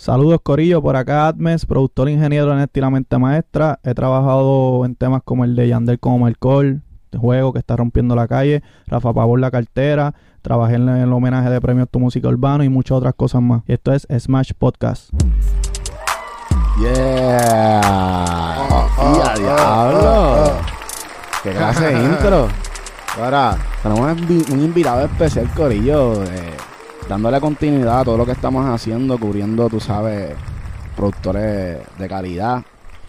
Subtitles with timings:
[0.00, 3.80] Saludos Corillo, por acá Atmes, productor ingeniero en Esti la mente maestra.
[3.82, 6.80] He trabajado en temas como el de Yandel como alcohol,
[7.12, 11.50] de juego que está rompiendo la calle, Rafa Pavón la cartera, trabajé en el homenaje
[11.50, 13.60] de premios Tu Música Urbano y muchas otras cosas más.
[13.66, 15.10] Esto es Smash Podcast.
[16.80, 17.82] Yeah.
[19.18, 20.52] ¡Ya, diablo!
[21.42, 22.48] ¡Qué clase de intro!
[23.22, 26.56] Ahora, tenemos un invitado especial, Corillo, eh,
[27.10, 30.32] dándole continuidad a todo lo que estamos haciendo, cubriendo, tú sabes,
[30.94, 32.62] productores de calidad.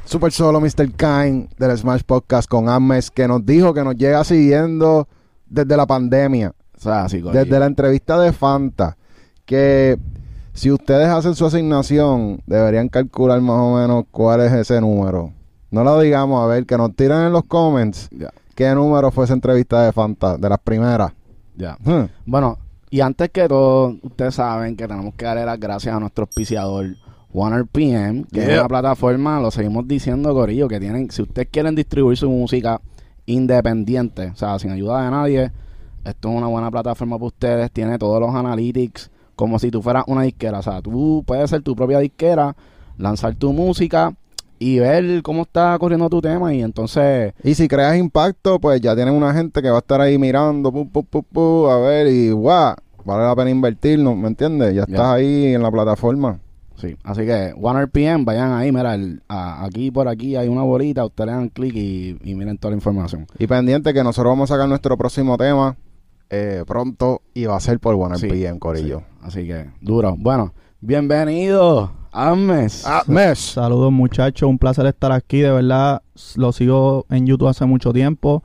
[0.05, 0.91] Super solo Mr.
[0.97, 5.07] Kind del Smash Podcast con Ames que nos dijo que nos llega siguiendo
[5.45, 8.97] desde la pandemia, O sea, así, desde la entrevista de Fanta,
[9.45, 9.99] que
[10.53, 15.31] si ustedes hacen su asignación deberían calcular más o menos cuál es ese número.
[15.69, 19.25] No lo digamos, a ver, que nos tiran en los comments Ya, qué número fue
[19.25, 21.13] esa entrevista de Fanta, de las primeras.
[21.55, 21.77] ya.
[21.83, 22.05] Hmm.
[22.25, 22.57] Bueno,
[22.91, 26.97] y antes que todo, ustedes saben que tenemos que darle las gracias a nuestro auspiciador
[27.33, 32.17] OneRPM, que es una plataforma, lo seguimos diciendo, Corillo, que tienen, si ustedes quieren distribuir
[32.17, 32.81] su música
[33.25, 35.51] independiente, o sea, sin ayuda de nadie,
[36.03, 40.03] esto es una buena plataforma para ustedes, tiene todos los analytics, como si tú fueras
[40.07, 42.57] una disquera, o sea, tú puedes ser tu propia disquera,
[42.97, 44.13] lanzar tu música
[44.63, 47.33] y ver cómo está corriendo tu tema y entonces...
[47.43, 50.71] Y si creas impacto, pues ya tienen una gente que va a estar ahí mirando,
[50.71, 54.15] pu, pu, pu, a ver, y guau, vale la pena invertir, ¿no?
[54.15, 54.75] ¿me entiendes?
[54.75, 56.39] Ya estás ahí en la plataforma.
[56.75, 61.05] Sí, así que OneRPM, vayan ahí, mira, el- a- aquí por aquí hay una bolita,
[61.05, 63.25] ustedes le dan clic y, y miren toda la información.
[63.39, 65.75] Y pendiente que nosotros vamos a sacar nuestro próximo tema
[66.29, 68.99] eh, pronto y va a ser por OneRPM, Sí, Corillo.
[68.99, 70.15] sí, así que, duro.
[70.17, 72.83] Bueno, bienvenido, Ames.
[72.85, 73.39] Ah, mes.
[73.39, 76.01] Saludos muchachos, un placer estar aquí, de verdad
[76.35, 78.43] lo sigo en YouTube hace mucho tiempo,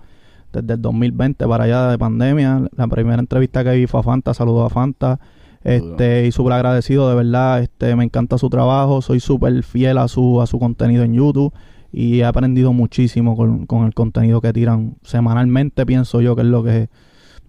[0.53, 2.63] desde el 2020 para allá de pandemia.
[2.77, 5.19] La primera entrevista que vi fue a Fanta, saludos a Fanta.
[5.65, 10.07] Este, y súper agradecido, de verdad, este, me encanta su trabajo, soy súper fiel a
[10.07, 11.53] su, a su contenido en YouTube
[11.91, 16.47] y he aprendido muchísimo con, con el contenido que tiran semanalmente, pienso yo que es
[16.47, 16.89] lo que es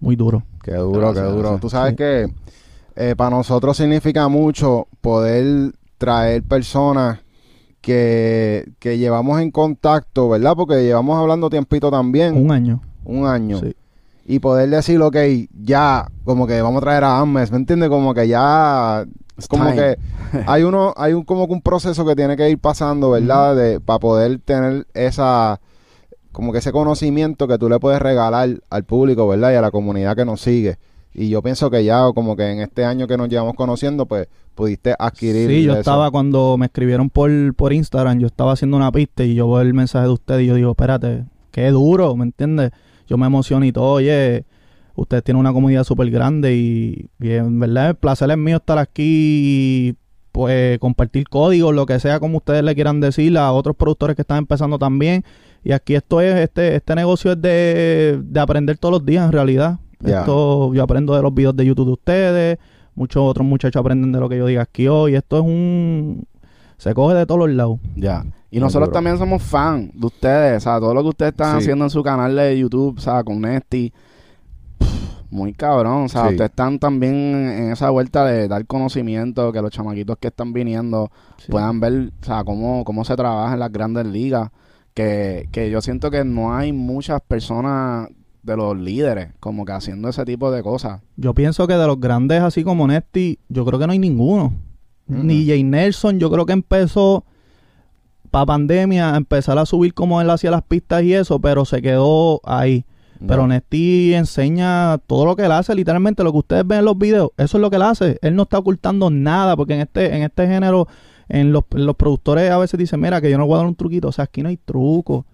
[0.00, 0.42] muy duro.
[0.64, 1.40] Qué duro, Gracias, qué duro.
[1.42, 1.60] gracias.
[1.60, 1.96] Tú sabes Sí.
[1.96, 2.26] que
[3.00, 7.20] eh, para nosotros significa mucho poder traer personas
[7.80, 10.54] que, que llevamos en contacto, ¿verdad?
[10.56, 12.82] Porque llevamos hablando tiempito también, Un año.
[13.04, 13.60] un año.
[13.60, 13.76] Sí.
[14.26, 15.16] y poder decir, ok,
[15.62, 17.88] ya, como que vamos a traer a Ames, ¿me entiendes?
[17.88, 19.04] Como que ya,
[19.36, 19.76] It's como time.
[19.76, 19.98] que
[20.48, 23.54] hay uno, hay un como que un proceso que tiene que ir pasando, ¿verdad?
[23.54, 25.60] De, para poder tener esa,
[26.32, 29.52] como que ese conocimiento que tú le puedes regalar al público, ¿verdad?
[29.52, 30.78] Y a la comunidad que nos sigue.
[31.14, 34.28] Y yo pienso que ya, como que en este año que nos llevamos conociendo, pues
[34.54, 35.48] pudiste adquirir.
[35.48, 35.80] Sí, yo eso.
[35.80, 39.60] estaba cuando me escribieron por, por Instagram, yo estaba haciendo una pista y yo veo
[39.60, 42.72] el mensaje de usted y yo digo, espérate, qué duro, ¿me entiendes?
[43.06, 44.44] Yo me emociono y todo, oye,
[44.94, 48.78] usted tiene una comunidad súper grande y, y en verdad el placer es mío estar
[48.78, 49.96] aquí y
[50.32, 54.22] pues compartir códigos, lo que sea como ustedes le quieran decir a otros productores que
[54.22, 55.24] están empezando también.
[55.64, 59.32] Y aquí esto es, este, este negocio es de, de aprender todos los días en
[59.32, 59.78] realidad.
[60.04, 62.58] Esto yo aprendo de los videos de YouTube de ustedes,
[62.94, 65.14] muchos otros muchachos aprenden de lo que yo diga aquí hoy.
[65.14, 66.24] Esto es un...
[66.76, 67.78] Se coge de todos los lados.
[67.96, 68.24] Ya.
[68.50, 71.64] Y nosotros también somos fan de ustedes, o sea, todo lo que ustedes están Sí.
[71.64, 73.92] haciendo en su canal de YouTube, o sea, con Nesty,
[75.30, 76.28] muy cabrón, o sea, Sí.
[76.34, 81.10] ustedes están también en esa vuelta de dar conocimiento, que los chamaquitos que están viniendo
[81.36, 81.50] Sí.
[81.52, 84.50] puedan ver, o sea, cómo, cómo se trabaja en las grandes ligas,
[84.94, 88.08] que, que yo siento que no hay muchas personas
[88.48, 91.00] de los líderes como que haciendo ese tipo de cosas.
[91.16, 94.52] Yo pienso que de los grandes así como Nesty, yo creo que no hay ninguno.
[95.06, 97.24] Ni Jay Nelson, yo creo que empezó
[98.30, 101.80] para pandemia a empezar a subir como él hacía las pistas y eso, pero se
[101.80, 102.84] quedó ahí.
[103.26, 103.48] Pero Ya.
[103.48, 107.30] Nesty enseña todo lo que él hace, literalmente lo que ustedes ven en los videos,
[107.36, 108.18] eso es lo que él hace.
[108.22, 110.86] Él no está ocultando nada, porque en este, en este género,
[111.28, 113.66] en los, en los productores a veces dicen, mira, que yo no voy a dar
[113.66, 114.08] un truquito.
[114.08, 115.24] O sea, aquí no hay truco.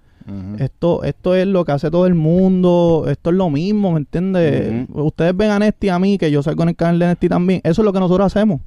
[0.59, 4.89] Esto, esto es lo que hace todo el mundo, esto es lo mismo, ¿me entiendes?
[4.91, 7.61] Ustedes ven a Nesty a mí, que yo salgo en el canal de Nesty también,
[7.63, 8.61] eso es lo que nosotros hacemos.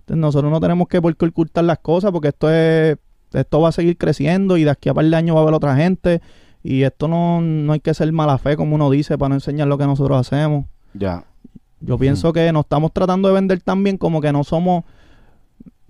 [0.00, 2.96] Entonces, nosotros no tenemos que por qué ocultar las cosas, porque esto es,
[3.32, 5.54] esto va a seguir creciendo y de aquí a par de años va a haber
[5.54, 6.20] otra gente.
[6.62, 9.68] Y esto no, no hay que ser mala fe, como uno dice, para no enseñar
[9.68, 10.66] lo que nosotros hacemos.
[10.94, 11.24] Ya.
[11.80, 14.84] Yo pienso que nos estamos tratando de vender también como que no somos,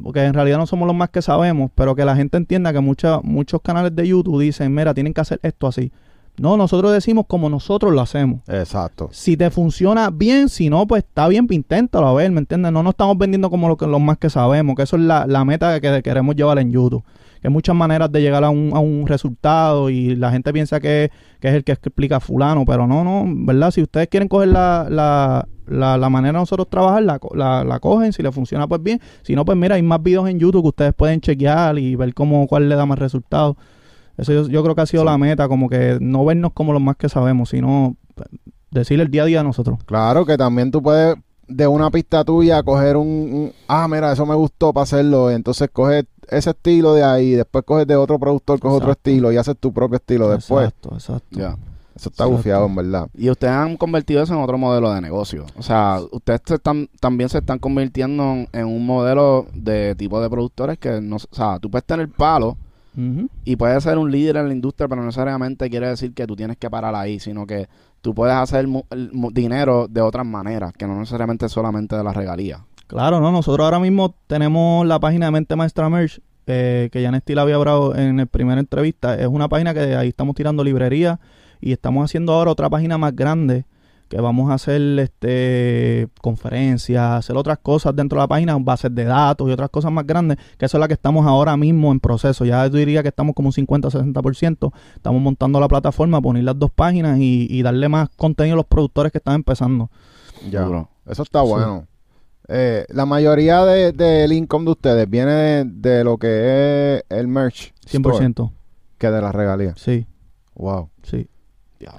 [0.03, 2.81] porque en realidad no somos los más que sabemos, pero que la gente entienda que
[2.81, 5.93] mucha- muchos canales de YouTube dicen, mira, tienen que hacer esto así.
[6.39, 8.41] No, nosotros decimos como nosotros lo hacemos.
[8.49, 9.09] Exacto.
[9.13, 12.73] Si te funciona bien, si no, pues está bien, pues inténtalo a ver, ¿me entiendes?
[12.73, 15.27] No nos estamos vendiendo como lo que, los más que sabemos, que eso es la,
[15.27, 17.03] la meta que queremos llevar en YouTube.
[17.43, 20.79] Que hay muchas maneras de llegar a un, a un resultado y la gente piensa
[20.81, 21.11] que,
[21.41, 23.71] que es el que explica fulano, pero no, no, ¿verdad?
[23.71, 27.79] Si ustedes quieren coger la, la, la, la manera de nosotros trabajar la, la, la
[27.81, 30.63] cogen, si le funciona pues bien, si no pues mira, hay más videos en YouTube
[30.63, 33.57] que ustedes pueden chequear y ver cómo cuál le da más resultados.
[34.19, 35.07] Eso yo, yo creo que ha sido Sí.
[35.09, 38.29] la meta, como que no vernos como los más que sabemos, sino pues,
[38.71, 39.79] decir el día a día a nosotros.
[39.87, 41.17] Claro que también tú puedes
[41.49, 45.69] de una pista tuya coger un, un- ah, mira, eso me gustó para hacerlo, entonces
[45.73, 49.57] coges ese estilo de ahí, después coges de otro productor, coges otro estilo y haces
[49.59, 50.67] tu propio estilo después.
[50.69, 51.59] Exacto, exacto.
[52.01, 52.37] Eso está Exacto.
[52.39, 53.09] bufiado, en verdad.
[53.15, 55.45] Y ustedes han convertido eso en otro modelo de negocio.
[55.57, 60.31] O sea, ustedes se están, también se están convirtiendo en, un modelo de tipo de
[60.31, 62.57] productores que no, o sea, tú puedes tener palo
[63.45, 66.37] y puedes ser un líder en la industria, pero no necesariamente quiere decir que tú
[66.37, 67.69] tienes que parar ahí, sino que
[68.01, 72.03] tú puedes hacer mu- el mu- dinero de otras maneras, que no necesariamente solamente de
[72.05, 72.61] las regalías.
[72.89, 77.11] Claro, no, nosotros ahora mismo tenemos la página de Mente Maestra Merch, eh, que ya
[77.13, 79.15] Nesty la había hablado en el primer entrevista.
[79.15, 81.21] Es una página que ahí estamos tirando librería
[81.61, 83.65] y estamos haciendo ahora otra página más grande
[84.09, 89.05] que vamos a hacer este conferencias, hacer otras cosas dentro de la página, bases de
[89.05, 92.01] datos y otras cosas más grandes, que eso es la que estamos ahora mismo en
[92.01, 92.45] proceso.
[92.45, 94.73] Ya yo diría que estamos como un 50-60%.
[94.97, 98.67] Estamos montando la plataforma, poner las dos páginas y, y darle más contenido a los
[98.67, 99.91] productores que están empezando.
[100.51, 100.63] Ya.
[100.63, 100.89] Duro.
[101.07, 101.49] Eso está Sí.
[101.49, 101.87] bueno.
[102.49, 107.29] Eh, la mayoría de- del income de ustedes viene de, de lo que es el
[107.29, 107.73] merch.
[107.87, 108.51] store 100%.
[108.99, 109.79] que de las regalías.
[109.81, 110.07] Sí,
[110.57, 110.91] Wow.
[111.05, 111.29] sí.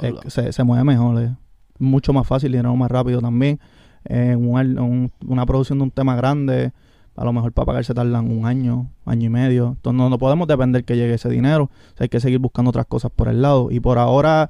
[0.01, 1.31] Eh, se, se mueve mejor, es
[1.79, 3.59] mucho más fácil, dinero más rápido también.
[4.05, 6.71] Eh, un al- un- una producción de un tema grande,
[7.15, 9.67] a lo mejor para pagar se tardan un año, año y medio.
[9.75, 11.65] Entonces no, no podemos depender que llegue ese dinero.
[11.65, 13.69] O sea, hay que seguir buscando otras cosas por el lado.
[13.71, 14.49] Y por ahora,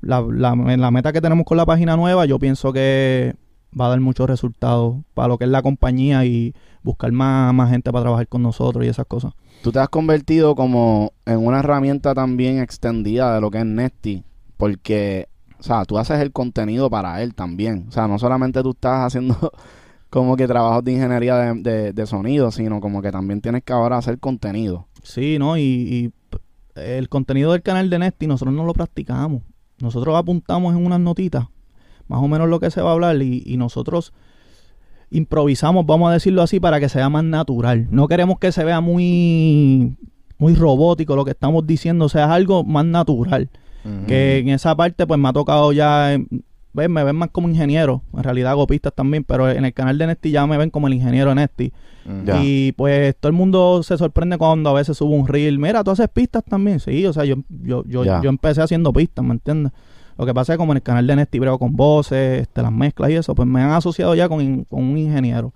[0.00, 3.34] la, la, la meta que tenemos con la página nueva, yo pienso que
[3.78, 7.70] va a dar muchos resultados para lo que es la compañía y buscar más, más
[7.70, 9.34] gente para trabajar con nosotros y esas cosas.
[9.62, 14.22] Tú te has convertido como en una herramienta también extendida de lo que es Nesty,
[14.58, 15.28] porque,
[15.58, 17.86] o sea, tú haces el contenido para él también.
[17.88, 19.52] O sea, no solamente tú estás haciendo
[20.10, 24.18] como que trabajos de ingeniería de, sonido, sino como que también tienes que ahora hacer
[24.18, 24.86] contenido.
[25.02, 25.56] Sí, ¿no?
[25.56, 26.12] Y,
[26.74, 29.42] el contenido del canal de Nesty nosotros no lo practicamos.
[29.80, 31.46] Nosotros apuntamos en unas notitas,
[32.06, 34.12] más o menos lo que se va a hablar, y, nosotros
[35.10, 37.88] improvisamos, vamos a decirlo así, para que sea más natural.
[37.90, 39.96] No queremos que se vea muy,
[40.36, 43.50] muy robótico lo que estamos diciendo, sea, algo más natural.
[44.06, 46.14] Que en esa parte, pues me ha tocado ya.
[46.14, 46.26] eh,
[46.74, 48.02] ven, me ven más como ingeniero.
[48.16, 50.86] En realidad hago pistas también, pero en el canal de Nesty ya me ven como
[50.86, 51.72] el ingeniero de Nesty.
[52.06, 52.24] Ujú.
[52.24, 52.42] Ya.
[52.42, 55.58] Y pues todo el mundo se sorprende cuando a veces subo un reel.
[55.58, 56.80] Mira, tú haces pistas también.
[56.80, 59.72] Sí, o sea, yo, yo, yo, yo empecé haciendo pistas, ¿me entiendes?
[60.16, 62.60] Lo que pasa es que como en el canal de Nesty brego con voces, este,
[62.60, 65.52] las mezclas y eso, pues me han asociado ya con, con un ingeniero.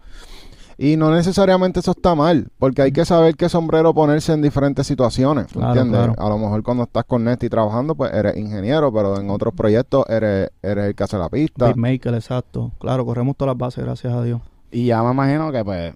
[0.78, 4.86] Y no necesariamente eso está mal, porque hay que saber qué sombrero ponerse en diferentes
[4.86, 6.14] situaciones, ¿me Claro, ¿entiendes?
[6.14, 6.14] claro.
[6.18, 10.04] A lo mejor cuando estás con Nesty trabajando, pues eres ingeniero, pero en otros proyectos
[10.08, 11.66] eres, eres el que hace la pista.
[11.66, 12.72] Beatmaker, exacto.
[12.78, 14.40] Claro, corremos todas las bases, gracias a Dios.
[14.70, 15.94] Y ya me imagino que pues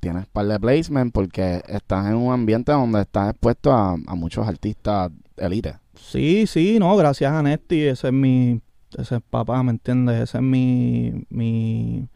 [0.00, 4.46] tienes par de placement porque estás en un ambiente donde estás expuesto a, a muchos
[4.48, 5.76] artistas elite.
[5.94, 8.60] Sí, sí, no, gracias a Nesty, ese es mi,
[8.98, 10.20] ese es papá, ¿me entiendes?
[10.20, 12.08] Ese es mi, mi,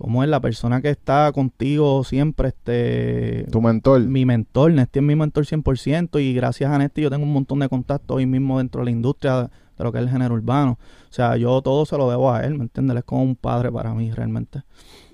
[0.00, 0.28] ¿cómo es?
[0.30, 4.00] La persona que está contigo siempre, este, Tu mentor.
[4.00, 7.58] mi mentor, Nesty es mi mentor 100% y gracias a Nesty yo tengo un montón
[7.60, 10.78] de contactos hoy mismo dentro de la industria de lo que es el género urbano.
[11.10, 12.94] O sea, yo todo se lo debo a él, ¿me entiendes?
[12.94, 14.62] Él es como un padre para mí realmente.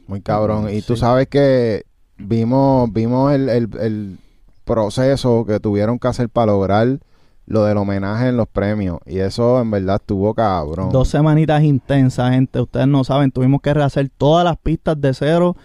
[0.07, 0.69] Muy cabrón.
[0.73, 1.85] Y tú sabes que
[2.17, 4.19] vimos, vimos el, el, el
[4.65, 7.01] proceso que tuvieron que hacer para lograr
[7.47, 8.99] lo del homenaje en los premios.
[9.07, 10.91] Y eso en verdad estuvo cabrón.
[10.91, 12.61] Dos semanitas intensas, gente.
[12.61, 15.57] Ustedes no saben, tuvimos que rehacer todas las pistas de cero.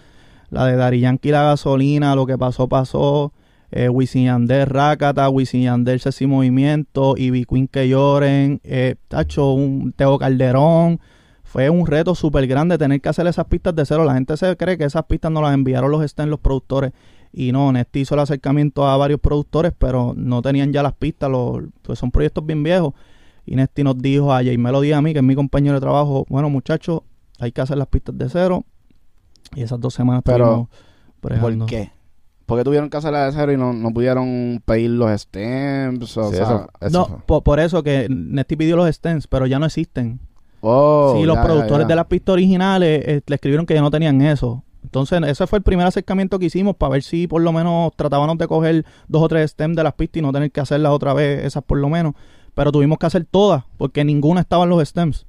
[0.50, 3.32] La de Dari Yankee, la gasolina, lo que pasó, pasó.
[3.70, 9.92] Eh, Wisin Yandel, Rakata, Wisin Yandel, Ceci Movimiento, Ivy Queen que lloren, eh, tacho, un
[9.92, 11.00] Teo Calderón.
[11.42, 14.04] Fue un reto súper grande tener que hacer esas pistas de cero.
[14.04, 16.92] La gente se cree que esas pistas no las enviaron los estén los productores.
[17.32, 21.30] Y no, Nesti hizo el acercamiento a varios productores, pero no tenían ya las pistas.
[21.30, 22.92] Los, pues son proyectos bien viejos.
[23.46, 26.24] Y Nesti nos dijo a Jay Melody a mí, que es mi compañero de trabajo,
[26.28, 27.00] bueno muchachos,
[27.40, 28.64] hay que hacer las pistas de cero.
[29.54, 30.68] Y esas dos semanas Pero.
[31.20, 31.90] ¿Por qué?
[32.46, 36.16] ¿Por qué tuvieron que hacerla de cero y no, no pudieron pedir los stems?
[36.16, 39.46] O Sí, sea, eso- eso No, por, por eso que Nesti pidió los stems, pero
[39.46, 40.20] ya no existen.
[40.60, 41.88] oh, sí, los ya, ya, productores ya.
[41.88, 44.62] de las pistas originales eh, le escribieron que ya no tenían eso.
[44.92, 48.36] Entonces, ese fue el primer acercamiento que hicimos para ver si por lo menos tratábamos
[48.36, 51.14] de coger dos o tres stems de las pistas y no tener que hacerlas otra
[51.14, 52.12] vez, esas por lo menos.
[52.52, 55.26] Pero tuvimos que hacer todas, porque ninguna estaba en los stems.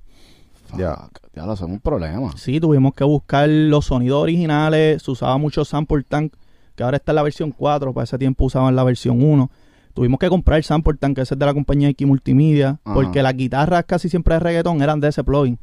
[0.78, 1.08] Ya.
[1.34, 2.34] Ya lo son un problema.
[2.36, 6.34] Sí, tuvimos que buscar los sonidos originales, se usaba mucho Sample Tank,
[6.76, 9.50] que ahora está en la versión 4, para ese tiempo usaban la versión 1.
[9.94, 12.96] Tuvimos que comprar el Sample Tank, que ese es de la compañía X Multimedia, Ajá.
[12.96, 15.58] porque las guitarras casi siempre de reggaetón eran de ese plugin.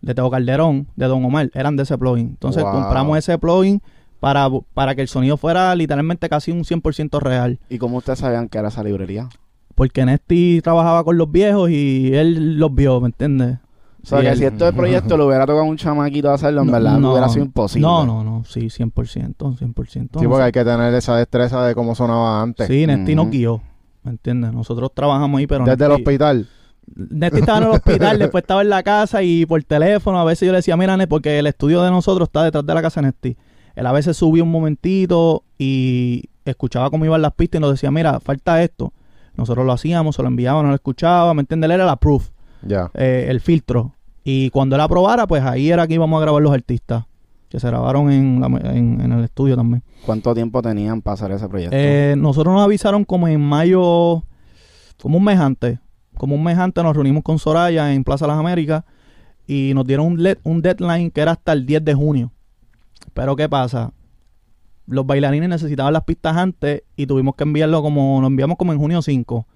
[0.00, 2.28] De Teo Calderón, de Don Omar, eran de ese plugin.
[2.30, 2.72] Entonces Wow.
[2.72, 3.80] compramos ese plugin
[4.20, 7.58] para, para que el sonido fuera literalmente casi un 100% real.
[7.68, 9.28] ¿Y cómo ustedes sabían que era esa librería?
[9.74, 13.58] Porque Nesty trabajaba con los viejos y él los vio, ¿me entiendes?
[14.02, 16.34] O sea, Sí, que él- si esto del proyecto lo hubiera tocado un chamaquito a
[16.34, 17.86] hacerlo, en verdad no, hubiera sido imposible.
[17.88, 20.20] No, no, no, sí, 100%, 100%.
[20.20, 20.42] Sí, No porque sé.
[20.42, 22.66] hay que tener esa destreza de cómo sonaba antes.
[22.66, 23.32] Sí, Nesty nos Ujú.
[23.32, 23.62] guió,
[24.04, 24.52] ¿me entiendes?
[24.52, 26.46] Nosotros trabajamos ahí, pero Desde el hospital.
[26.94, 30.46] Nesti estaba en el hospital, después estaba en la casa y por teléfono a veces
[30.46, 33.00] yo le decía, mira, Nesti, porque el estudio de nosotros está detrás de la casa
[33.00, 33.36] de Nesti.
[33.74, 37.90] Él a veces subía un momentito y escuchaba cómo iban las pistas y nos decía,
[37.90, 38.92] mira, falta esto.
[39.36, 41.66] Nosotros lo hacíamos, se lo enviábamos, no lo escuchaba, ¿me entiendes?
[41.68, 42.28] Él era la proof,
[42.62, 42.90] Ya.
[42.94, 43.94] eh, el filtro.
[44.22, 47.04] Y cuando él aprobara, pues ahí era que íbamos a grabar los artistas,
[47.48, 49.82] que se grabaron en, la- en- en el estudio también.
[50.06, 51.76] ¿Cuánto tiempo tenían para hacer ese proyecto?
[51.76, 54.22] Eh, nosotros nos avisaron como en mayo,
[55.02, 55.78] como un mes antes.
[56.16, 58.84] Como un mes antes nos reunimos con Soraya en Plaza Las Américas
[59.46, 62.32] y nos dieron un, un deadline que era hasta el 10 de junio.
[63.12, 63.92] Pero ¿qué pasa?
[64.86, 68.78] Los bailarines necesitaban las pistas antes y tuvimos que enviarlo como, lo enviamos como en
[68.78, 69.46] junio 5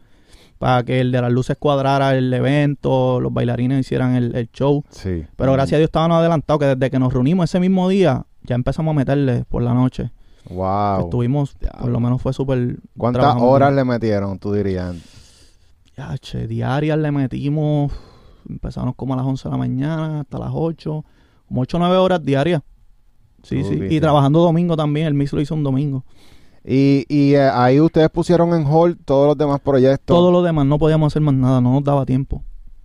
[0.59, 4.85] para que el de las luces cuadrara el evento, los bailarines hicieran el, el show.
[4.91, 5.25] Sí.
[5.37, 8.55] Pero gracias a Dios estábamos adelantados que desde que nos reunimos ese mismo día ya
[8.57, 10.11] empezamos a meterle por la noche.
[10.51, 11.05] Wow.
[11.05, 12.77] Estuvimos, por lo menos fue súper...
[12.97, 13.77] ¿Cuántas horas bien.
[13.77, 14.97] le metieron, tú dirías?
[15.99, 17.91] Ya, che, diarias le metimos,
[18.49, 21.05] empezamos como a las 11 de la mañana hasta las 8,
[21.49, 22.63] como 8 o 9 horas diarias.
[23.43, 23.81] Sí, sí.
[23.91, 26.05] Y trabajando domingo también, el mix lo hizo un domingo.
[26.65, 30.17] Y, y eh, ahí ustedes pusieron en hold todos los demás proyectos.
[30.17, 32.45] Todo lo demás no podíamos hacer más nada, no nos daba tiempo.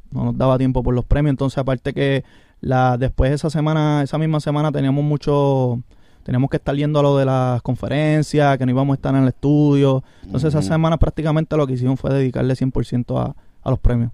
[0.10, 1.34] No nos daba tiempo por los premios.
[1.34, 2.24] Entonces, aparte que
[2.62, 5.84] la después de esa semana, esa misma semana teníamos mucho,
[6.24, 9.22] teníamos que estar yendo a lo de las conferencias, que no íbamos a estar en
[9.24, 10.04] el estudio.
[10.24, 14.12] Entonces, esa semana prácticamente lo que hicimos fue dedicarle 100% a, a los premios.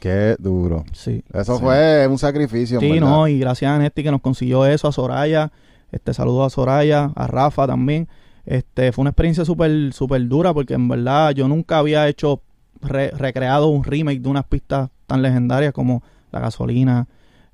[0.00, 0.84] Qué duro.
[0.92, 1.22] Sí.
[1.32, 1.62] Eso Sí.
[1.62, 2.80] fue un sacrificio.
[2.80, 3.08] Sí, ¿verdad?
[3.08, 5.52] no, y gracias a Nesti que nos consiguió eso, a Soraya,
[5.92, 8.08] este saludo a Soraya, a Rafa también.
[8.44, 12.42] Este, fue una experiencia súper súper dura porque en verdad yo nunca había hecho,
[12.80, 17.06] re- recreado un remake de unas pistas tan legendarias como La Gasolina,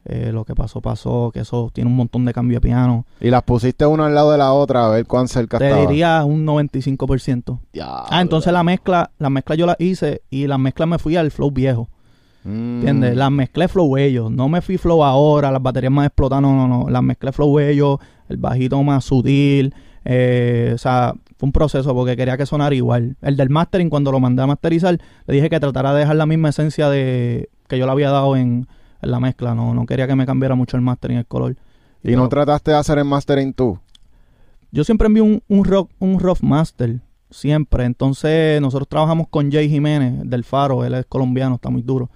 [0.08, 3.04] eh, Lo que pasó, pasó, que eso tiene un montón de cambio de piano.
[3.20, 5.86] Y las pusiste una al lado de la otra a ver cuán cerca Te estaba.
[5.86, 7.58] diría un 95%.
[7.72, 11.16] Ya, Ah, entonces la mezcla, la mezcla yo la hice y la mezcla me fui
[11.16, 11.88] al flow viejo.
[12.44, 12.76] Mm.
[12.76, 13.16] ¿Entiendes?
[13.16, 14.30] Las mezclé flow ellos.
[14.30, 16.42] No me fui flow ahora, las baterías más explotadas.
[16.42, 16.88] No, no, no.
[16.88, 17.98] Las mezclé flow ellos,
[18.28, 19.74] el bajito más sutil.
[20.04, 23.16] eh, o sea, fue un proceso porque quería que sonara igual.
[23.20, 26.26] El del mastering, cuando lo mandé a masterizar, le dije que tratara de dejar la
[26.26, 28.66] misma esencia de que yo le había dado en,
[29.02, 29.54] en la mezcla.
[29.54, 31.56] No, no quería que me cambiara mucho el mastering, el color.
[32.02, 33.78] ¿Y no trataste de hacer el mastering tú?
[34.70, 37.00] yo siempre envío un, un rock, un rough master.
[37.30, 37.84] Siempre.
[37.84, 42.10] Entonces, nosotros trabajamos con Jay Jiménez del Faro, él es colombiano, está muy duro.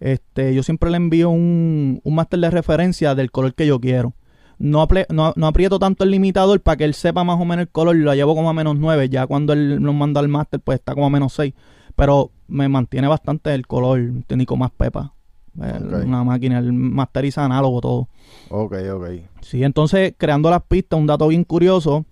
[0.00, 4.14] Este, yo siempre le envío un, un máster de referencia del color que yo quiero.
[4.58, 7.62] No, aple- no, no aprieto tanto el limitador para que él sepa más o menos
[7.64, 9.08] el color, lo llevo como a menos 9.
[9.08, 11.52] Ya cuando él nos manda al máster, pues está como a menos 6.
[11.96, 15.14] Pero me mantiene bastante el color técnico más pepa.
[15.62, 16.02] Eh.
[16.04, 18.08] Una máquina, él masteriza análogo todo.
[18.50, 19.06] Ok, ok.
[19.40, 22.04] Sí, entonces creando las pistas, un dato bien curioso,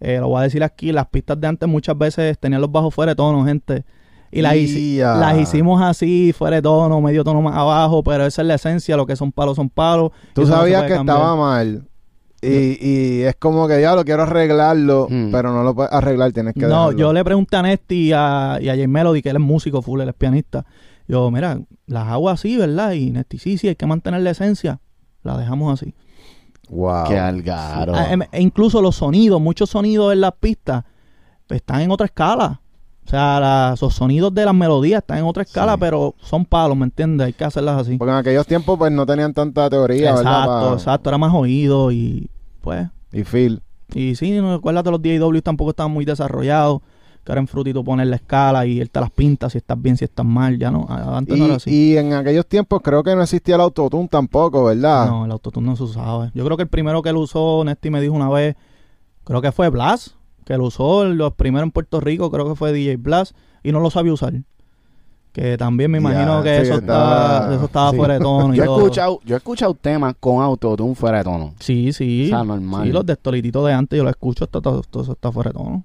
[0.00, 2.94] eh, lo voy a decir aquí, las pistas de antes muchas veces tenían los bajos
[2.94, 3.84] fuera de tono, gente.
[4.30, 8.48] Y las, las hicimos así, fuera de tono, medio tono más abajo, pero esa es
[8.48, 10.10] la esencia, lo que son palos son palos.
[10.32, 11.16] Tú no sabías que cambiar.
[11.18, 11.86] estaba mal.
[12.42, 15.30] Y, y es como que ya lo quiero arreglarlo, Mm.
[15.30, 16.98] pero no lo puedes arreglar, tienes que No, dejarlo.
[16.98, 19.80] yo le pregunté a Nesti y a, y a Jay Melody, que él es músico
[19.82, 20.66] full, él es pianista.
[21.06, 22.92] Yo, mira, las hago así, ¿verdad?
[22.92, 24.80] Y Nesti, sí, sí, hay que mantener la esencia.
[25.22, 25.94] La dejamos así.
[26.70, 27.04] Wow.
[27.08, 27.94] Qué algaro.
[27.94, 30.84] Ah, em- E incluso los sonidos, muchos sonidos en las pistas
[31.48, 32.60] están en otra escala.
[33.06, 35.78] O sea, la- los sonidos de las melodías están en otra escala, Sí.
[35.80, 37.26] pero son palos, ¿me entiendes?
[37.26, 37.98] Hay que hacerlas así.
[37.98, 40.44] Porque en aquellos tiempos pues no tenían tanta teoría, ¿verdad?
[40.44, 41.10] Exacto, exacto.
[41.10, 42.30] Era más oído y
[42.62, 42.88] pues...
[43.12, 43.60] Y feel.
[43.92, 46.80] Y sí, no acuérdate, los DAW tampoco estaban muy desarrollados.
[47.24, 49.96] Que ahora en Frutito poner la escala y él te las pinta si estás bien,
[49.96, 50.58] si estás mal.
[50.58, 51.70] Ya no, antes no era Y, así.
[51.92, 55.06] y en aquellos tiempos creo que no existía el autotune tampoco, ¿verdad?
[55.08, 56.30] No, el autotune no se usaba.
[56.34, 58.56] Yo creo que el primero que lo usó, Nesti me dijo una vez,
[59.24, 62.72] creo que fue Blas, que lo usó, los primeros en Puerto Rico, creo que fue
[62.74, 64.34] DJ Blas, y no lo sabía usar.
[65.32, 66.92] Que también me Ya, imagino que sí, eso, está-
[67.40, 67.96] estaba, eso estaba sí.
[67.96, 68.78] fuera de tono y Yo he todo.
[68.78, 71.54] escuchado, yo he escuchado temas con autotune fuera de tono.
[71.58, 72.26] Sí, sí.
[72.26, 72.84] O sea, normal.
[72.86, 75.50] Sí, los de Estolitito de antes, yo lo escucho, está, todo, todo eso está fuera
[75.50, 75.84] de tono.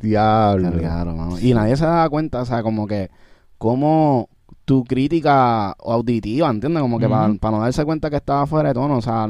[0.00, 0.72] Diablo.
[0.72, 1.38] Claro, mano.
[1.40, 3.10] Y nadie se da cuenta, o sea, como que,
[3.58, 4.28] como
[4.64, 6.82] tu crítica auditiva, ¿entiendes?
[6.82, 9.28] Como que para, no darse cuenta que estaba fuera de tono, o sea,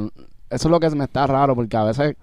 [0.49, 2.15] eso es lo que me está raro, porque a veces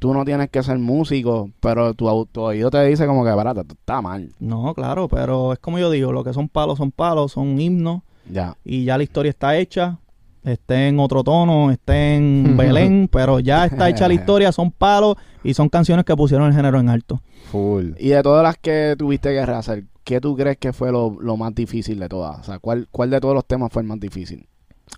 [0.00, 3.30] tú no tienes que ser músico, pero tu, tu oído te dice como que,
[3.64, 4.30] tú estás mal.
[4.40, 8.02] No, claro, pero es como yo digo, lo que son palos son palos, son himnos,
[8.28, 8.56] Ya.
[8.64, 9.98] y ya la historia está hecha.
[10.44, 15.16] Esté en otro tono, esté en Belén, pero ya está hecha la historia, son palos
[15.44, 17.20] y son canciones que pusieron el género en alto.
[17.50, 17.92] Full.
[17.98, 21.36] Y de todas las que tuviste que rehacer, ¿qué tú crees que fue lo, lo
[21.36, 22.38] más difícil de todas?
[22.40, 24.46] O sea, ¿cuál, ¿cuál de todos los temas fue el más difícil?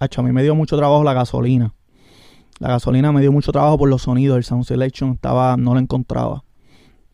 [0.01, 1.75] Hacho, a mí me dio mucho trabajo la gasolina.
[2.59, 4.37] La gasolina me dio mucho trabajo por los sonidos.
[4.37, 6.45] El sound selection estaba, no lo encontraba.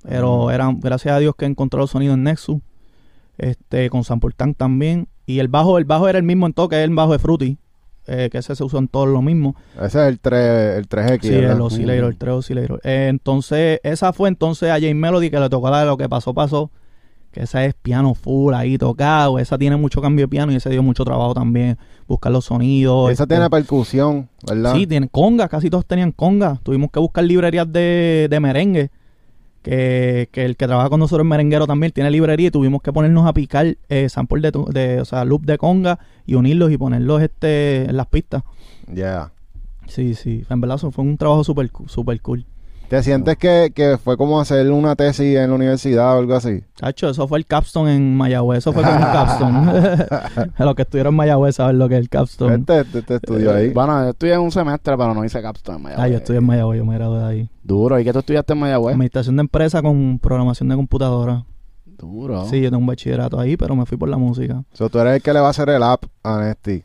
[0.03, 0.51] Pero Mm.
[0.51, 2.59] eran, gracias a Dios que encontré los sonidos en Nexus.
[3.37, 5.09] Este, con Sample Tank también.
[5.27, 7.19] Y el bajo, el bajo era el mismo en todo, que es el bajo de
[7.19, 7.59] Fruity.
[8.09, 9.55] Eh, que ese se usó en todo lo mismo.
[9.77, 11.23] Ese es el 3, el 3X.
[11.23, 11.57] Sí, ¿verdad?
[11.57, 12.81] el oscillator, el 3 oscillator.
[12.83, 16.09] Eh, entonces, esa fue entonces a Jane Melody que le tocó la de lo que
[16.09, 16.71] pasó, pasó.
[17.31, 19.39] Que esa es piano full ahí tocado.
[19.39, 21.77] Esa tiene mucho cambio de piano y ese dio mucho trabajo también.
[22.07, 23.11] Buscar los sonidos.
[23.11, 24.75] Esa este, tiene percusión, ¿verdad?
[24.75, 26.59] Sí, tiene conga, casi todos tenían conga.
[26.63, 28.91] Tuvimos que buscar librerías de, de merengue.
[29.63, 32.93] Que, que el que trabaja con nosotros en merenguero también tiene librería y tuvimos que
[32.93, 36.79] ponernos a picar eh, sample de, de, o sea, loop de conga y unirlos y
[36.79, 38.45] ponerlos este en las pistas.
[38.87, 39.33] Ya.
[39.87, 42.45] Sí, sí, en verdad eso fue un trabajo súper super cool.
[42.89, 46.65] ¿Te sientes que, que fue como hacer una tesis en la universidad o algo así?
[46.75, 50.07] Chacho, eso fue el capstone en Mayagüez, eso fue como un capstone.
[50.59, 52.55] Los que estuvieron en Mayagüez saben lo que es el capstone.
[52.55, 53.75] Este, este, este estudió ahí.
[53.75, 56.05] Bueno, yo estudié un semestre, pero no hice capstone en Mayagüez.
[56.07, 57.51] Ah, yo estudié en Mayagüez, yo me gradué de ahí.
[57.63, 58.01] Duro.
[58.01, 58.95] ¿Y qué tú estudiaste en Mayagüez?
[58.95, 61.45] Administración de empresa con programación de computadora.
[61.85, 62.47] Duro.
[62.47, 64.65] Sí, yo tengo un bachillerato ahí, pero me fui por la música.
[64.73, 66.85] So, tú eres el que le va a hacer el app a Nesty.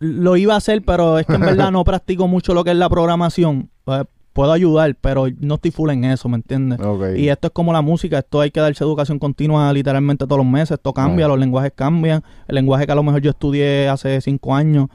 [0.00, 2.76] Lo iba a hacer, pero es que en verdad no practico mucho lo que es
[2.76, 3.70] la programación.
[3.86, 4.04] Eh,
[4.34, 6.78] puedo ayudar, pero no estoy full en eso, ¿me entiendes?
[7.16, 10.46] Y esto es como la música, esto hay que darse educación continua literalmente todos los
[10.46, 14.20] meses, esto cambia, los lenguajes cambian, el lenguaje que a lo mejor yo estudié hace
[14.20, 14.88] cinco años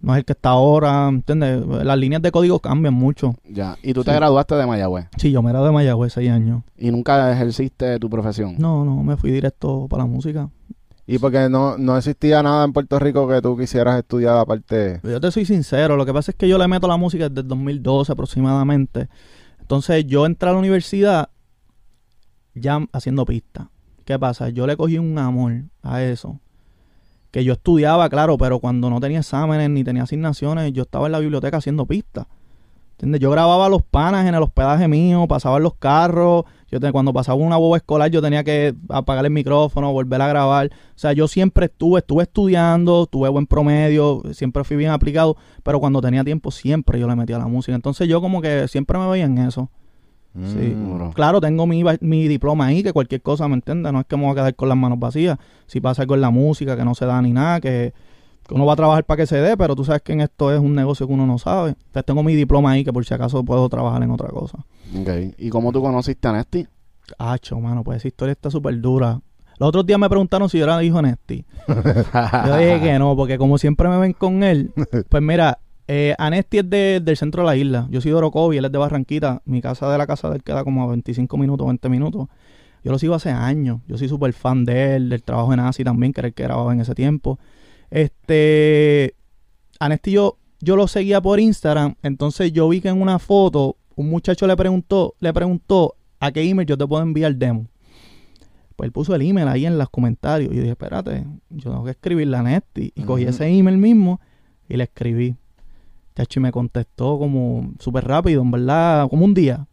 [0.00, 1.60] no es el que está ahora, ¿entiendes?
[1.84, 3.34] Las líneas de código cambian mucho.
[3.50, 3.76] Ya.
[3.82, 4.16] ¿Y tú te Sí.
[4.16, 5.06] graduaste de Mayagüez?
[5.16, 6.62] Sí, yo me gradué de Mayagüez seis años.
[6.78, 8.54] ¿Y nunca ejerciste tu profesión?
[8.58, 10.50] No, no, me fui directo para la música.
[11.10, 15.00] Y porque no, no existía nada en Puerto Rico que tú quisieras estudiar aparte.
[15.02, 17.40] Yo te soy sincero, lo que pasa es que yo le meto la música desde
[17.40, 19.08] el 2012 aproximadamente.
[19.58, 21.30] Entonces yo entré a la universidad
[22.54, 23.70] ya haciendo pista.
[24.04, 24.50] ¿Qué pasa?
[24.50, 26.40] Yo le cogí un amor a eso.
[27.30, 31.12] Que yo estudiaba, claro, pero cuando no tenía exámenes ni tenía asignaciones, yo estaba en
[31.12, 32.28] la biblioteca haciendo pista.
[32.98, 33.20] ¿Entiendes?
[33.20, 36.42] Yo grababa los panas en el hospedaje mío, pasaba en los carros.
[36.68, 40.26] Yo te- cuando pasaba una boba escolar, yo tenía que apagar el micrófono, volver a
[40.26, 40.66] grabar.
[40.66, 45.78] O sea, yo siempre estuve, estuve estudiando, tuve buen promedio, siempre fui bien aplicado, pero
[45.78, 47.76] cuando tenía tiempo siempre yo le metía la música.
[47.76, 49.70] Entonces yo como que siempre me veía en eso.
[50.34, 50.58] Sí.
[50.76, 51.12] Mm.
[51.12, 53.92] Claro, tengo mi, mi diploma ahí, que cualquier cosa, ¿me entiendes?
[53.92, 55.38] No es que me voy a quedar con las manos vacías.
[55.66, 57.92] Si pasa en la música, que no se da ni nada, que
[58.54, 60.58] uno va a trabajar para que se dé, pero tú sabes que en esto es
[60.60, 61.70] un negocio que uno no sabe.
[61.70, 64.58] Entonces tengo mi diploma ahí, que por si acaso puedo trabajar en otra cosa.
[64.98, 65.08] Ok.
[65.38, 66.66] ¿Y cómo tú conociste a Nesty?
[67.18, 69.20] Hacho, mano, pues esa historia está súper dura.
[69.58, 71.44] Los otros días me preguntaron si yo era hijo de Nesti.
[72.46, 74.72] Yo dije que no, porque como siempre me ven con él,
[75.08, 75.58] pues mira,
[75.88, 77.86] eh, Anesti es de- del centro de la isla.
[77.90, 79.42] Yo soy de Orocovi, él es de Barranquita.
[79.46, 82.28] Mi casa de la casa de él queda como a 25 minutos, 20 minutos.
[82.84, 83.80] Yo lo sigo hace años.
[83.88, 86.44] Yo soy súper fan de él, del trabajo de Nazi también, que era el que
[86.44, 87.38] grababa en ese tiempo.
[87.90, 89.14] Este,
[89.78, 94.10] Anesti yo, yo lo seguía por Instagram, entonces yo vi que en una foto un
[94.10, 97.66] muchacho le preguntó, le preguntó a qué email yo te puedo enviar demo.
[98.76, 100.52] Pues él puso el email ahí en los comentarios.
[100.52, 102.92] Y yo dije, espérate, yo tengo que escribirle a Nesti.
[102.94, 104.20] Y cogí ese email mismo
[104.68, 105.34] y le escribí.
[106.14, 109.66] Chacho, y me contestó como súper rápido, en verdad, como un día.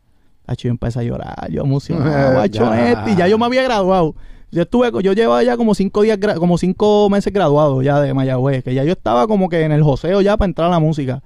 [0.47, 2.41] Chacho, yo empecé a llorar, yo emocionado.
[2.47, 2.95] Chacho, Ya.
[2.95, 4.15] Nesti, ya yo me había graduado.
[4.52, 8.64] Yo estuve, yo llevaba ya como cinco días, como cinco meses graduado ya de Mayagüez,
[8.64, 11.22] que ya yo estaba como que en el joseo ya para entrar a la música.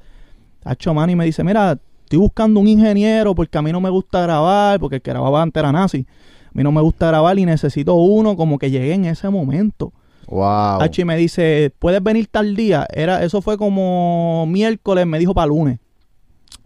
[0.63, 3.89] Chacho, man, y me dice, mira, estoy buscando un ingeniero porque a mí no me
[3.89, 6.07] gusta grabar, porque el que grababa antes era nazi.
[6.47, 9.93] A mí no me gusta grabar y necesito uno como que llegue en ese momento.
[10.27, 10.81] Wow.
[10.81, 12.87] Hacho, y me dice, ¿puedes venir tal día?
[12.93, 15.79] Era, eso fue como miércoles, me dijo para lunes.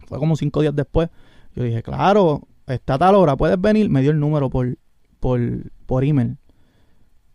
[0.06, 1.10] Fue como cinco días después.
[1.54, 3.88] Yo dije, claro, está a tal hora, ¿puedes venir?
[3.90, 4.76] Me dio el número por,
[5.20, 5.40] por,
[5.86, 6.36] por email.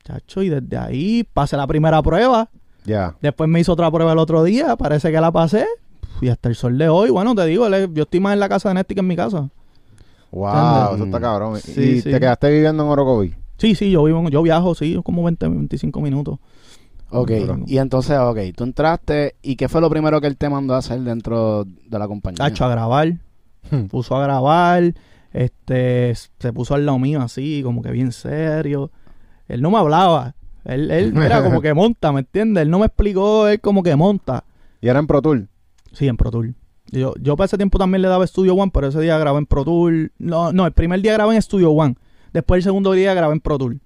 [0.09, 2.49] Chacho, y desde ahí pasé la primera prueba.
[2.85, 3.15] Ya.
[3.21, 5.67] Después me hizo otra prueba el otro día, parece que la pasé.
[6.21, 8.69] Y hasta el sol de hoy, bueno, te digo, yo estoy más en la casa
[8.69, 9.49] de Nesti que en mi casa.
[10.31, 10.95] Wow, ¿Entiendes?
[10.95, 11.57] eso está cabrón.
[11.59, 12.11] Sí, ¿Y sí.
[12.11, 13.35] te quedaste viviendo en Orocovi?
[13.57, 16.39] Sí, sí, yo vivo, yo viajo, sí, como 20, 25 minutos.
[17.11, 17.31] Ok.
[17.67, 19.35] Y entonces, ok, tú entraste.
[19.41, 22.37] ¿Y qué fue lo primero que él te mandó a hacer dentro de la compañía?
[22.37, 23.13] Tacho, a grabar.
[23.69, 23.85] Hmm.
[23.85, 24.93] puso a grabar.
[25.31, 28.91] Este, se puso al lado mío así, como que bien serio.
[29.49, 30.35] Él no me hablaba.
[30.63, 32.61] Él, él era como que monta, ¿me entiendes?
[32.61, 34.45] Él no me explicó, él como que monta.
[34.79, 35.47] ¿Y era en Pro Tour?
[35.91, 36.55] Sí, en Pro Tool.
[36.91, 39.45] Yo, yo para ese tiempo también le daba Studio One, pero ese día grabé en
[39.45, 40.11] Pro Tool.
[40.17, 41.95] No, no, el primer día grabé en Studio One.
[42.33, 43.81] Después el segundo día grabé en Pro Tool.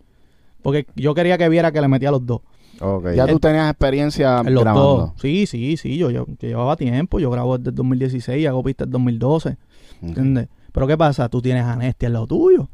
[0.62, 2.41] Porque yo quería que viera que le metía los dos.
[2.80, 3.12] Ok.
[3.15, 4.97] Ya tú tenías experiencia En los grabando.
[4.97, 5.12] dos.
[5.21, 5.97] Sí, sí, sí.
[5.97, 7.19] Yo, yo, yo llevaba tiempo.
[7.19, 9.49] Yo grabo desde el 2016 y hago pistas desde 2012.
[9.49, 9.58] Ok.
[10.02, 10.47] ¿Entiendes?
[10.71, 11.30] Pero ¿qué pasa?
[11.30, 12.69] Tú tienes anestia en lo tuyo.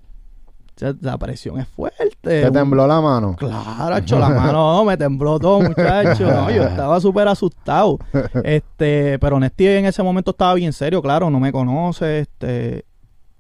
[1.02, 2.08] La presión es fuerte.
[2.22, 3.36] ¿Te tembló la mano?
[3.36, 6.26] Claro, hecho la mano, me tembló todo, muchacho.
[6.32, 8.00] No, yo estaba súper asustado.
[8.44, 12.86] Este, pero Nesti en ese momento estaba bien serio, claro, no me conoce, este,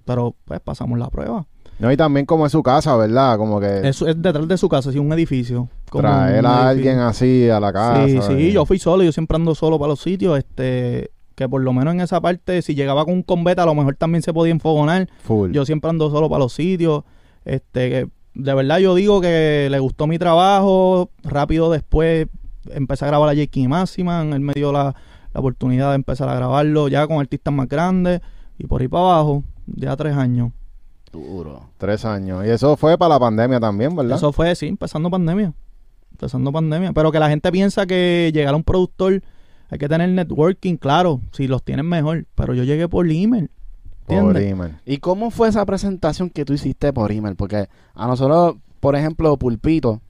[0.06, 1.45] pero pues pasamos la prueba.
[1.80, 3.38] No, y también como es su casa, ¿verdad?
[3.38, 5.69] Como que es detrás de su casa, sí, un edificio.
[5.89, 6.67] como traer un a edificio.
[6.67, 8.06] alguien así a la casa.
[8.06, 8.49] Sí, sí, ¿verdad?
[8.49, 11.93] yo fui solo, yo siempre ando solo para los sitios, este, que por lo menos
[11.93, 15.08] en esa parte, si llegaba con un combeta, a lo mejor también se podía enfogonar.
[15.23, 15.52] Full.
[15.52, 17.04] Yo siempre ando solo para los sitios.
[17.45, 21.10] Este, que de verdad yo digo que le gustó mi trabajo.
[21.23, 22.28] Rápido después
[22.69, 24.34] empecé a grabar a Jakey Maximan.
[24.34, 24.95] Él me dio la,
[25.34, 28.21] la oportunidad de empezar a grabarlo ya con artistas más grandes.
[28.58, 30.52] Y por ahí para abajo, ya tres años.
[31.12, 31.69] Duro.
[31.78, 32.45] Tres años.
[32.45, 34.17] Y eso fue para la pandemia también, ¿verdad?
[34.17, 35.54] Eso fue, sí, empezando pandemia.
[36.12, 36.93] Empezando pandemia.
[36.93, 39.23] Pero que la gente piensa que llegar a un productor
[39.69, 41.21] hay que tener networking, claro.
[41.32, 42.25] Si los tienen mejor.
[42.36, 43.49] Pero yo llegué por email.
[44.10, 44.76] Por email.
[44.86, 47.36] ¿Y cómo fue esa presentación que tú hiciste por email?
[47.36, 50.02] Porque a nosotros, por ejemplo, Pulpito,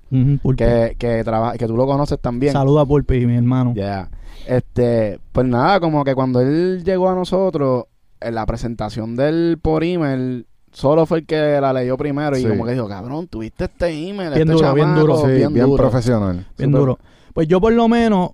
[0.41, 0.63] Pulpi.
[0.63, 2.53] que, que, traba- que tú lo conoces también.
[2.53, 3.73] Saluda a Pulpi, mi hermano.
[3.75, 4.09] Ya.
[4.47, 7.85] Este, pues nada, como que cuando él llegó a nosotros,
[8.21, 12.43] en la presentación de él por email, solo fue el que la leyó primero y
[12.45, 15.17] como que dijo, cabrón, tuviste este email, Bien este duro, bien duro.
[15.21, 15.75] Sí, bien, duro".
[15.77, 16.45] profesional.
[16.57, 16.99] bien duro.
[17.33, 18.31] Pues yo por lo menos,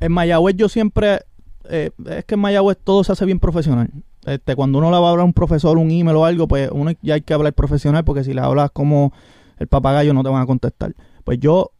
[0.00, 1.20] en Mayagüez yo siempre,
[1.68, 3.90] eh, es que en Mayagüez todo se hace bien profesional.
[4.26, 6.70] Este, cuando uno le va a hablar a un profesor, un email o algo, pues
[6.72, 9.12] uno ya hay que hablar profesional porque si le hablas como
[9.58, 10.94] el papagayo no te van a contestar.
[11.24, 11.72] Pues yo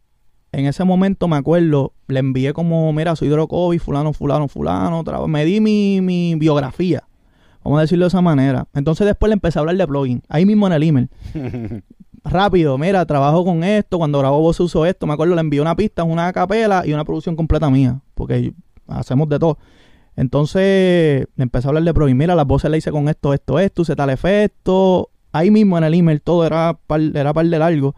[0.51, 5.03] en ese momento me acuerdo, le envié como, mira, soy de Orocovi, fulano, fulano, fulano,
[5.27, 7.03] me di mi, mi biografía.
[7.63, 8.67] Vamos a decirlo de esa manera.
[8.73, 11.09] Entonces después le empecé a hablar de plugin, ahí mismo en el email
[12.23, 15.75] rápido, mira, trabajo con esto, cuando grabo voz uso esto, me acuerdo, le envié una
[15.75, 18.53] pista, una capela y una producción completa mía, porque
[18.87, 19.57] hacemos de todo.
[20.15, 23.59] Entonces, empecé a hablar de pro y mira, las voces le hice con esto, esto,
[23.59, 25.09] esto, hice tal efecto.
[25.31, 27.95] Ahí mismo en el email todo era par, era par de largo.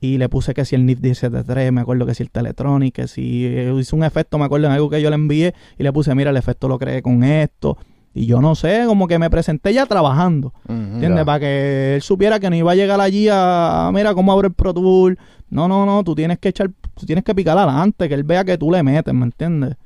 [0.00, 3.08] Y le puse que si el NIF 173, me acuerdo que si el Teletronic, que
[3.08, 5.92] si eh, hice un efecto, me acuerdo en algo que yo le envié y le
[5.92, 7.78] puse, mira, el efecto lo creé con esto.
[8.14, 10.52] Y yo no sé, como que me presenté ya trabajando.
[10.68, 10.72] Ujú.
[10.72, 11.20] ¿Entiendes?
[11.20, 11.24] Ya.
[11.24, 14.48] Para que él supiera que no iba a llegar allí a, a, mira cómo abre
[14.48, 15.18] el Pro Tool.
[15.50, 18.44] No, no, no, tú tienes que echar, tú tienes que picar adelante, que él vea
[18.44, 19.76] que tú le metes, ¿me entiendes?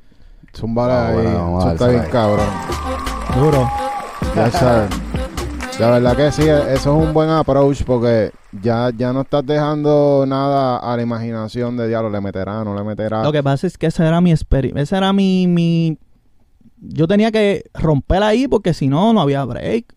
[0.54, 1.14] Zúmbale Ah, ahí.
[1.14, 2.46] bueno, vamos a Eso está bien cabrón.
[3.36, 3.70] Duro.
[4.36, 4.90] Ya sabes.
[5.80, 8.30] La verdad que sí, eso es un buen approach porque
[8.62, 12.84] ya, ya no estás dejando nada a la imaginación de diablo, le meterá, no le
[12.84, 13.22] meterá.
[13.22, 15.98] Lo que pasa es que esa era mi experiencia, esa era mi, mi...
[16.78, 19.94] Yo tenía que romper ahí porque si no, no había break.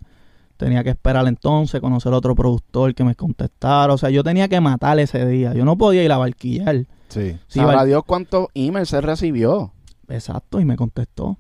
[0.58, 3.92] Tenía que esperar entonces, conocer a otro productor que me contestara.
[3.94, 5.54] O sea, yo tenía que matar ese día.
[5.54, 6.86] Yo no podía ir a barquillar.
[7.10, 7.38] Sí.
[7.48, 9.74] Sí, Sabrá bar- Dios cuántos emails se recibió.
[10.10, 11.38] Exacto, y me contestó.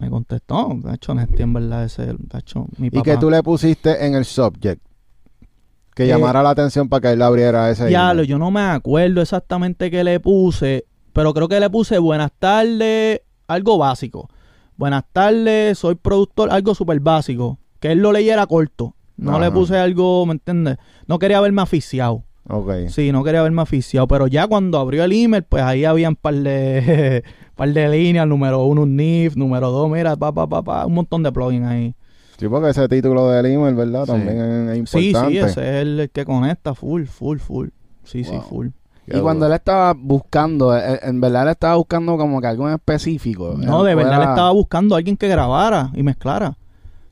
[0.00, 0.76] Me contestó.
[0.84, 3.00] De hecho, Nesti, en verdad, ese, de hecho, mi papá.
[3.00, 4.82] Y que tú le pusiste en el subject.
[5.94, 7.90] Que Eh, llamara la atención para que él abriera ese.
[7.90, 8.26] Ya, email.
[8.28, 13.22] yo no me acuerdo exactamente qué le puse, pero creo que le puse buenas tardes,
[13.46, 14.28] algo básico.
[14.76, 17.58] Buenas tardes, soy productor, algo súper básico.
[17.80, 18.94] Que él lo leyera corto.
[19.16, 19.40] No Ajá.
[19.46, 20.76] le puse algo, ¿me entiendes?
[21.06, 22.24] No quería verme aficiado.
[22.48, 22.88] Ok.
[22.88, 24.06] Sí, no quería verme aficiado.
[24.06, 27.24] Pero ya cuando abrió el email, pues ahí había un par de,
[27.56, 28.26] par de líneas.
[28.26, 29.36] Número uno, un NIF.
[29.36, 31.94] Número dos, mira, pa, pa, pa, pa, un montón de plugins ahí.
[32.38, 34.04] Sí, porque ese título del email, ¿verdad?
[34.04, 34.12] Sí.
[34.12, 35.32] También es, es Sí, importante.
[35.32, 37.68] sí, ese es el, que conecta full, full, full.
[38.04, 38.68] Sí, sí, full.
[39.08, 42.68] Qué y cuando él estaba buscando, eh, en verdad él estaba buscando como que algo
[42.68, 43.54] en específico.
[43.56, 46.56] No, Él de verdad le fuera- estaba buscando a alguien que grabara y mezclara.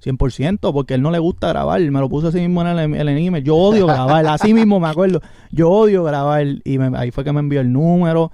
[0.05, 1.81] 100%, porque él no le gusta grabar.
[1.81, 3.43] Me lo puso así mismo en el, en el email.
[3.45, 4.27] Yo odio grabar.
[4.27, 5.21] Así mismo me acuerdo.
[5.51, 6.47] Yo odio grabar.
[6.65, 8.31] Y me- ahí fue que me envió el número.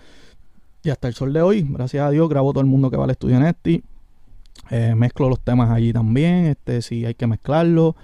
[0.83, 3.05] Y hasta el sol de hoy, gracias a Dios, grabo todo el mundo que va
[3.05, 3.83] al estudio Nesti.
[4.71, 6.47] Eh, mezclo los temas allí también.
[6.47, 7.97] Este, si hay que mezclarlo.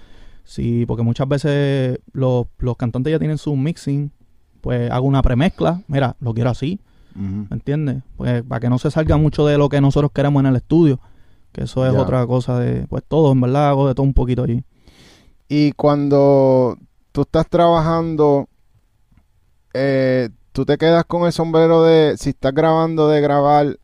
[0.43, 4.11] Sí, porque muchas veces los, los cantantes ya tienen su mixing.
[4.61, 5.81] Pues hago una premezcla.
[5.87, 6.79] Mira, lo quiero así.
[7.15, 8.03] ¿Me entiendes?
[8.15, 10.99] Pues para que no se salga mucho de lo que nosotros queremos en el estudio.
[11.51, 12.01] Que eso es Ya.
[12.01, 14.63] otra cosa de, pues todo, en verdad, hago de todo un poquito allí.
[15.49, 16.77] Y cuando
[17.11, 18.47] tú estás trabajando,
[19.73, 23.77] eh, tú te quedas con el sombrero de si estás grabando de grabar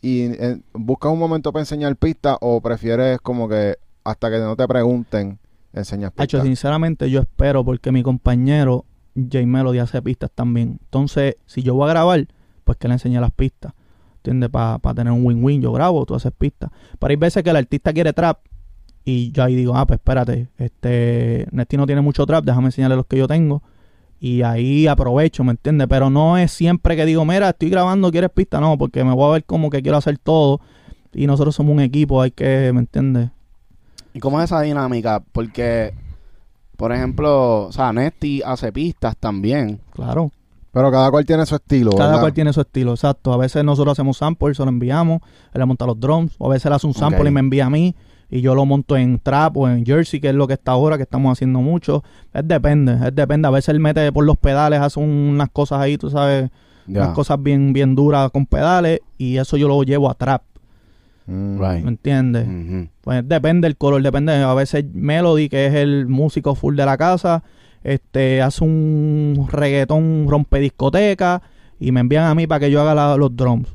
[0.00, 4.54] y eh, buscas un momento para enseñar pistas o prefieres como que hasta que no
[4.56, 5.38] te pregunten
[5.72, 6.42] enseñas pistas.
[6.42, 8.84] sinceramente yo espero porque mi compañero
[9.30, 10.78] Jay Melody hace pistas también.
[10.84, 12.26] Entonces, si yo voy a grabar,
[12.64, 13.72] pues que le enseñe las pistas.
[14.28, 14.50] ¿Entiendes?
[14.50, 15.62] Para tener un win-win.
[15.62, 16.70] Yo grabo, tú haces pistas.
[16.98, 18.38] Pero hay veces que el artista quiere trap
[19.10, 22.94] y yo ahí digo, ah, pues espérate, este, Nesti no tiene mucho trap, déjame enseñarle
[22.94, 23.62] los que yo tengo.
[24.20, 25.86] Y ahí aprovecho, ¿me entiendes?
[25.88, 28.60] Pero no es siempre que digo, mira, estoy grabando, ¿quieres pista?
[28.60, 30.60] No, porque me voy a ver como que quiero hacer todo.
[31.14, 33.30] Y nosotros somos un equipo, hay que, ¿me entiendes?
[34.12, 35.24] ¿Y cómo es esa dinámica?
[35.32, 35.94] Porque,
[36.76, 39.80] por ejemplo, o sea, Nesty hace pistas también.
[39.94, 40.32] Claro.
[40.78, 42.20] Pero cada cual tiene su estilo, Cada ¿verdad?
[42.20, 43.32] cual tiene su estilo, exacto.
[43.32, 45.20] A veces nosotros hacemos samples, se lo enviamos,
[45.52, 47.66] él le monta los drums, o a veces él hace un sample y me envía
[47.66, 47.96] a mí,
[48.30, 50.96] y yo lo monto en trap o en jersey, que es lo que está ahora,
[50.96, 52.04] que estamos haciendo mucho.
[52.32, 53.48] Es depende, es depende.
[53.48, 56.50] A veces él mete por los pedales, hace unas cosas ahí, tú sabes,
[56.86, 60.42] unas cosas bien, bien duras con pedales, y eso yo lo llevo a trap,
[61.26, 61.58] Mm.
[61.60, 61.84] Right.
[61.84, 62.46] ¿me entiendes?
[62.48, 62.88] Ujú.
[63.02, 64.32] Pues depende del color, depende.
[64.36, 67.42] A veces Melody, que es el músico full de la casa,
[67.92, 71.42] este hace un reggaetón rompediscoteca
[71.80, 73.68] y me envían a mí para que yo haga la- los drums.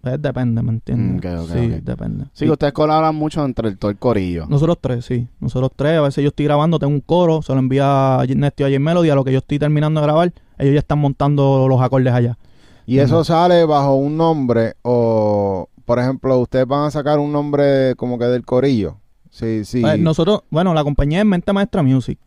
[0.00, 1.14] Pues depende, ¿me entiendes?
[1.14, 2.24] Mm, ok, ok, sí, depende.
[2.32, 4.46] Sí, ustedes colaboran mucho entre el, todo el corillo.
[4.48, 5.28] Nosotros tres, sí.
[5.38, 5.96] Nosotros tres.
[5.96, 8.78] A veces yo estoy grabando, tengo un coro, se lo envía a Nesty o a
[8.80, 9.10] Melody.
[9.10, 12.36] A lo que yo estoy terminando de grabar, ellos ya están montando los acordes allá.
[12.84, 17.94] ¿Y eso sale bajo un nombre o, por ejemplo, ustedes van a sacar un nombre
[17.94, 18.96] como que del corillo?
[19.30, 19.84] Sí, sí.
[19.86, 22.18] Eh, nosotros, bueno, la compañía es Mente Maestra Music.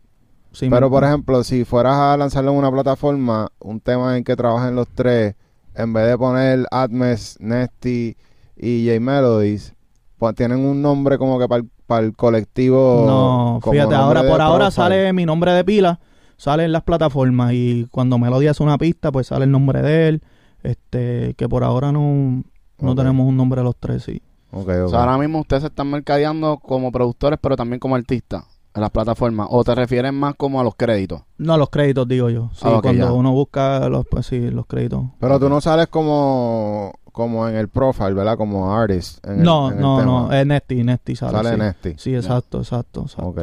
[0.56, 4.38] Sí, Pero, por ejemplo, si fueras a lanzarlo en una plataforma, un tema en que
[4.38, 5.36] trabajen los tres,
[5.76, 8.16] en vez de poner Atmes, Nesty
[8.56, 9.74] y J Melodies,
[10.18, 11.48] pues tienen un nombre como que
[11.86, 13.04] para el colectivo.
[13.06, 16.00] No, como fíjate, ahora por ahora sale mi nombre de pila,
[16.38, 20.08] sale en las plataformas y cuando Melody hace una pista, pues sale el nombre de
[20.08, 20.22] él,
[20.64, 22.46] este, que por ahora no,
[22.80, 24.22] no tenemos un nombre de los tres, sí.
[24.52, 28.82] O sea, ahora mismo ustedes se están mercadeando como productores, pero también como artistas en
[28.82, 29.48] las plataformas.
[29.50, 31.22] ¿O te refieres más como a los créditos?
[31.38, 32.50] No, los créditos digo yo.
[32.54, 33.12] Sí, Ah, ok, cuando ya.
[33.14, 35.04] uno busca los, pues sí, los créditos.
[35.20, 38.38] Pero tú no sales como, como en el profile, ¿verdad?
[38.38, 39.26] Como artist.
[39.26, 40.12] en el- no, en el no, tema.
[40.12, 41.32] no, es Nesty, Nesty sale.
[41.32, 41.58] Sale sí.
[41.58, 41.94] Nesty.
[41.98, 43.28] Sí, exacto, exacto, exacto.
[43.30, 43.42] Ok.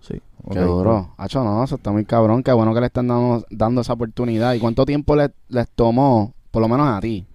[0.00, 0.20] Sí.
[0.42, 1.14] ok, Qué duro.
[1.16, 2.42] Hacho, no, eso está muy cabrón.
[2.42, 4.54] Qué bueno que le están dando, dando esa oportunidad.
[4.54, 7.26] ¿Y cuánto tiempo le- les tomó, por lo menos a ti?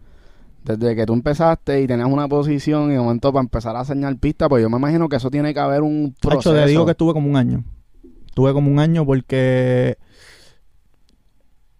[0.78, 4.18] Desde que tú empezaste y tenías una posición y de momento para empezar a señalar
[4.18, 6.52] pista, pues yo me imagino que eso tiene que haber un proceso.
[6.52, 7.64] Hacho, te digo que estuve como un año.
[8.28, 9.98] Estuve como un año porque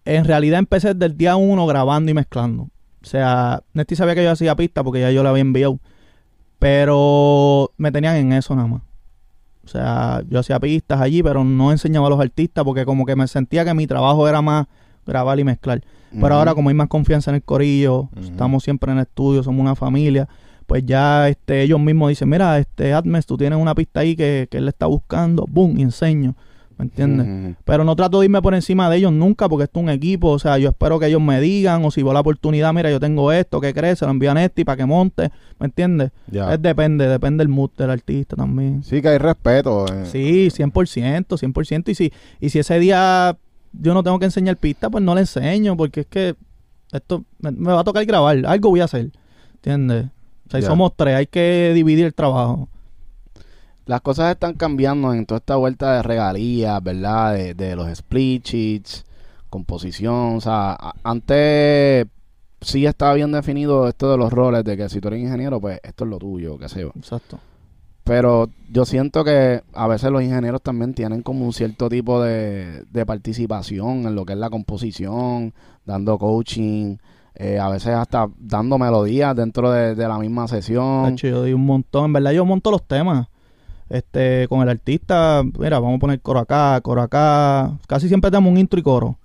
[0.04, 2.64] en realidad empecé desde el día uno grabando y mezclando.
[2.64, 5.78] O sea, Nesty sabía que yo hacía pista porque ya yo le había enviado.
[6.58, 8.82] Pero me tenían en eso nada más.
[9.64, 13.14] O sea, yo hacía pistas allí, pero no enseñaba a los artistas porque como que
[13.14, 14.66] me sentía que mi trabajo era más
[15.06, 15.82] grabar y mezclar.
[16.12, 19.60] Pero ahora como hay más confianza en el corillo, estamos siempre en el estudio, somos
[19.60, 20.28] una familia,
[20.66, 24.48] pues ya este ellos mismos dicen, mira, este Atmes, tú tienes una pista ahí que,
[24.50, 26.34] que él está buscando, boom, y enseño,
[26.78, 27.56] ¿me entiendes?
[27.64, 30.30] Pero no trato de irme por encima de ellos nunca porque esto es un equipo,
[30.30, 32.98] o sea, yo espero que ellos me digan o si veo la oportunidad, mira, yo
[32.98, 34.00] tengo esto, ¿qué crees?
[34.00, 36.10] Se lo envían a este para que monte, ¿me entiendes?
[36.28, 36.52] Ya.
[36.54, 38.82] Es depende, depende del mood del artista también.
[38.82, 39.86] Sí, que hay respeto.
[39.92, 40.06] eh.
[40.06, 41.88] Sí, 100%, 100%.
[41.88, 43.36] Y si, y si ese día
[43.72, 46.34] yo no tengo que enseñar pista, pues no le enseño, porque es que
[46.92, 49.10] esto me, me va a tocar grabar, algo voy a hacer,
[49.54, 50.06] ¿entiendes?
[50.46, 50.68] O sea, y Ya.
[50.68, 52.68] somos tres, hay que dividir el trabajo.
[53.86, 57.34] Las cosas están cambiando en toda esta vuelta de regalías, ¿verdad?
[57.34, 59.04] De, de los split sheets,
[59.48, 60.36] composición.
[60.36, 62.06] O sea, a- antes
[62.60, 65.80] sí estaba bien definido esto de los roles, de que si tú eres ingeniero, pues
[65.82, 66.92] esto es lo tuyo, qué sé yo.
[66.96, 67.38] Exacto.
[68.10, 72.82] Pero yo siento que a veces los ingenieros también tienen como un cierto tipo de,
[72.90, 75.54] de participación en lo que es la composición,
[75.86, 76.96] dando coaching,
[77.36, 81.04] eh, a veces hasta dando melodías dentro de, de la misma sesión.
[81.04, 83.28] Tacho, yo doy un montón, en verdad yo monto los temas.
[83.88, 87.78] Este, con el artista, mira, vamos a poner coro acá, coro acá.
[87.86, 89.18] Casi siempre tenemos un intro y coro.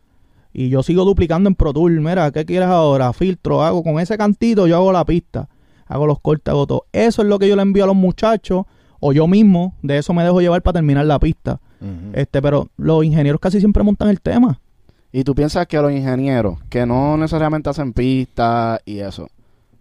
[0.53, 2.01] Y yo sigo duplicando en Pro Tool.
[2.01, 3.13] Mira, ¿qué quieres ahora?
[3.13, 5.49] Filtro, hago con ese cantito, yo hago la pista.
[5.87, 6.85] Hago los cortes, hago todo.
[6.91, 8.65] Eso es lo que yo le envío a los muchachos.
[8.99, 11.59] O yo mismo, de eso me dejo llevar para terminar la pista.
[12.13, 14.59] Este, pero los ingenieros casi siempre montan el tema.
[15.11, 19.27] Y tú piensas que los ingenieros, que no necesariamente hacen pistas y eso,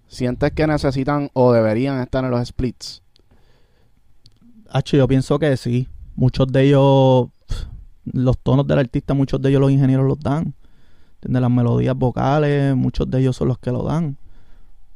[0.07, 3.03] sientes que necesitan o deberían estar en los splits.
[4.70, 5.88] Hacho, yo pienso que sí.
[6.16, 7.29] Muchos de ellos,
[8.05, 10.55] los tonos del artista, muchos de ellos los ingenieros los dan.
[11.16, 11.42] ¿Entiendes?
[11.42, 14.16] Las melodías vocales, muchos de ellos son los que lo dan.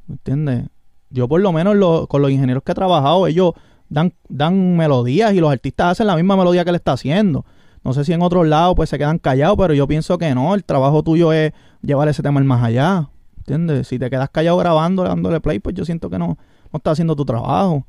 [0.06, 0.66] ¿Me entiendes?
[1.10, 3.52] Yo por lo menos lo- con los ingenieros que he trabajado, ellos
[3.88, 7.44] dan, dan melodías y los artistas hacen la misma melodía que él está haciendo.
[7.84, 10.54] No sé si en otros lados pues se quedan callados, pero yo pienso que no.
[10.54, 13.08] El trabajo tuyo es llevar ese tema al más allá.
[13.38, 13.88] ¿Entiendes?
[13.88, 16.36] Si te quedas callado grabando, dándole play, pues yo siento que no,
[16.72, 17.86] no estás haciendo tu trabajo.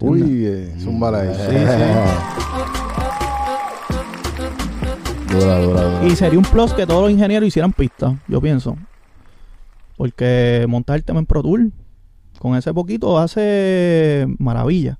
[0.00, 0.28] ¿Entiendes?
[0.28, 0.74] Uy, eh,
[1.14, 1.34] ahí.
[1.34, 1.56] Sí,
[5.34, 6.06] Dura, dura, dura.
[6.06, 8.76] Y sería un plus que todos los ingenieros hicieran pistas, yo pienso.
[9.96, 11.72] Porque montar el tema en Pro Tool,
[12.38, 14.98] con ese poquito hace maravilla.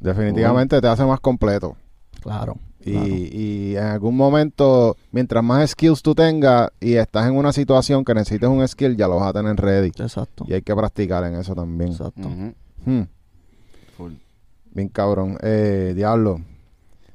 [0.00, 1.76] Definitivamente te hace más completo.
[2.20, 2.56] Claro.
[2.84, 3.06] Y, Claro.
[3.08, 8.14] y en algún momento, mientras más skills tú tengas y estás en una situación que
[8.14, 9.88] necesites un skill, ya lo vas a tener ready.
[9.88, 10.44] Exacto.
[10.48, 11.90] Y hay que practicar en eso también.
[11.90, 12.28] Exacto.
[12.86, 13.02] Hmm,
[13.96, 14.12] Full.
[14.72, 15.36] bien cabrón.
[15.42, 16.40] Eh, diablo.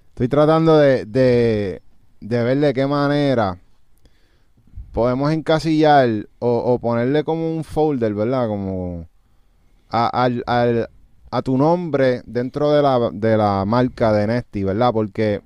[0.09, 1.81] Estoy tratando de, de,
[2.19, 3.57] de ver de qué manera
[4.91, 8.47] podemos encasillar o, o ponerle como un folder, ¿verdad?
[8.47, 9.07] Como
[9.89, 10.89] a, al- al-
[11.33, 14.93] a tu nombre dentro de la, de la marca de Nesty, ¿verdad?
[14.93, 15.41] Porque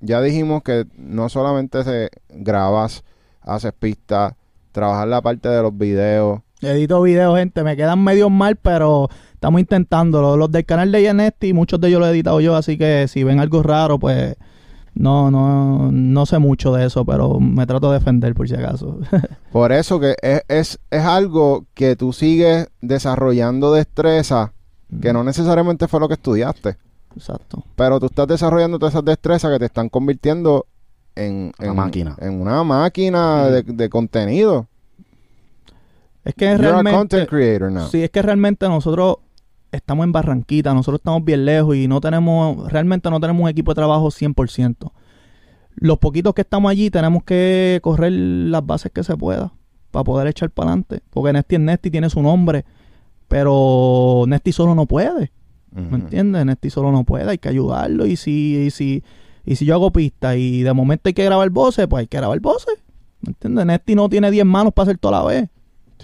[0.00, 3.04] ya dijimos que no solamente se grabas,
[3.42, 4.34] haces pistas,
[4.72, 6.40] trabajas la parte de los videos.
[6.60, 7.62] Edito videos, gente.
[7.62, 10.36] Me quedan medio mal, pero estamos intentándolo.
[10.36, 13.22] Los del canal de Yanesti, muchos de ellos los he editado yo, así que si
[13.22, 14.34] ven algo raro, pues
[14.94, 18.98] no, no, no sé mucho de eso, pero me trato de defender por si acaso.
[19.52, 24.52] Por eso que es, es, es algo que tú sigues desarrollando destreza,
[25.00, 26.76] que no necesariamente fue lo que estudiaste,
[27.14, 27.64] Exacto.
[27.76, 30.66] pero tú estás desarrollando todas esas destrezas que te están convirtiendo
[31.14, 32.16] en, Una máquina.
[32.20, 34.68] En una máquina de, de contenido.
[36.24, 36.98] Es que You're a realmente...
[36.98, 37.88] content creator now.
[37.88, 39.16] Sí, es que realmente nosotros
[39.72, 43.72] estamos en Barranquita, nosotros estamos bien lejos y no tenemos, realmente no tenemos un equipo
[43.72, 44.92] de trabajo 100%.
[45.76, 49.52] Los poquitos que estamos allí tenemos que correr las bases que se pueda
[49.90, 51.00] para poder echar para adelante.
[51.10, 52.64] Porque Nesti es Nesti, tiene su nombre,
[53.28, 55.30] pero Nesti solo no puede.
[55.70, 56.44] ¿Me entiendes?
[56.46, 58.06] Nesti solo no puede, hay que ayudarlo.
[58.06, 59.04] Y si, y si,
[59.44, 62.16] y si yo hago pista y de momento hay que grabar voces, pues hay que
[62.16, 62.74] grabar voces.
[63.20, 63.66] ¿Me entiendes?
[63.66, 65.48] Nesti no tiene 10 manos para hacer toda la vez.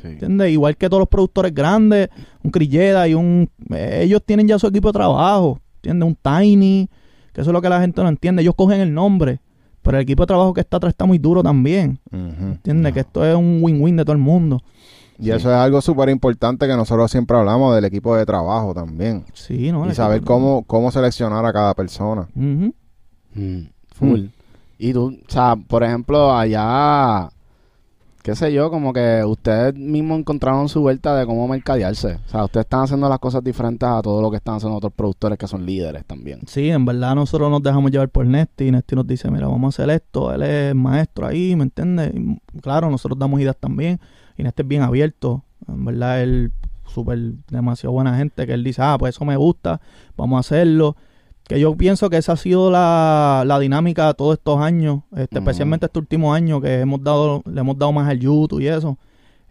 [0.00, 0.08] Sí.
[0.08, 0.50] ¿Entiendes?
[0.52, 2.08] Igual que todos los productores grandes,
[2.42, 3.48] un Crilleda y un...
[3.70, 6.06] eh, ellos tienen ya su equipo de trabajo, ¿entiendes?
[6.08, 6.88] Un Tiny,
[7.32, 8.42] que eso es lo que la gente no entiende.
[8.42, 9.40] Ellos cogen el nombre,
[9.82, 12.44] pero el equipo de trabajo que está atrás está muy duro también, Ujú.
[12.52, 12.92] ¿entiendes?
[12.92, 14.62] Que esto es un win-win de todo el mundo.
[15.18, 19.24] Y eso es algo súper importante que nosotros siempre hablamos del equipo de trabajo también.
[19.32, 19.88] Sí, ¿no?
[19.88, 22.28] Y saber cómo, cómo seleccionar a cada persona.
[22.34, 22.68] Mm,
[23.94, 24.26] full.
[24.78, 27.30] Y tú, o sea, por ejemplo, allá,
[28.24, 32.14] qué sé yo, como que ustedes mismos encontraron su vuelta de cómo mercadearse.
[32.26, 34.94] O sea, ustedes están haciendo las cosas diferentes a todo lo que están haciendo otros
[34.94, 36.40] productores que son líderes también.
[36.46, 39.78] Sí, en verdad nosotros nos dejamos llevar por Nesti y Nesti nos dice, mira, vamos
[39.78, 42.14] a hacer esto, él es maestro ahí, ¿me entiendes?
[42.14, 44.00] Y, claro, nosotros damos ideas también
[44.38, 46.50] y Nesti es bien abierto, en verdad él
[46.86, 47.18] súper
[47.50, 49.82] demasiado buena gente que él dice, ah, pues eso me gusta,
[50.16, 50.96] vamos a hacerlo.
[51.46, 55.38] Que yo pienso que esa ha sido la, la dinámica de todos estos años, este,
[55.38, 58.96] especialmente este último año que hemos dado, le hemos dado más al YouTube y eso.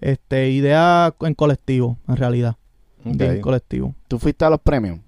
[0.01, 2.55] Este, idea en colectivo, en realidad.
[3.05, 3.43] Idea en Ok.
[3.43, 3.93] colectivo.
[4.07, 4.99] ¿Tú fuiste a los premios?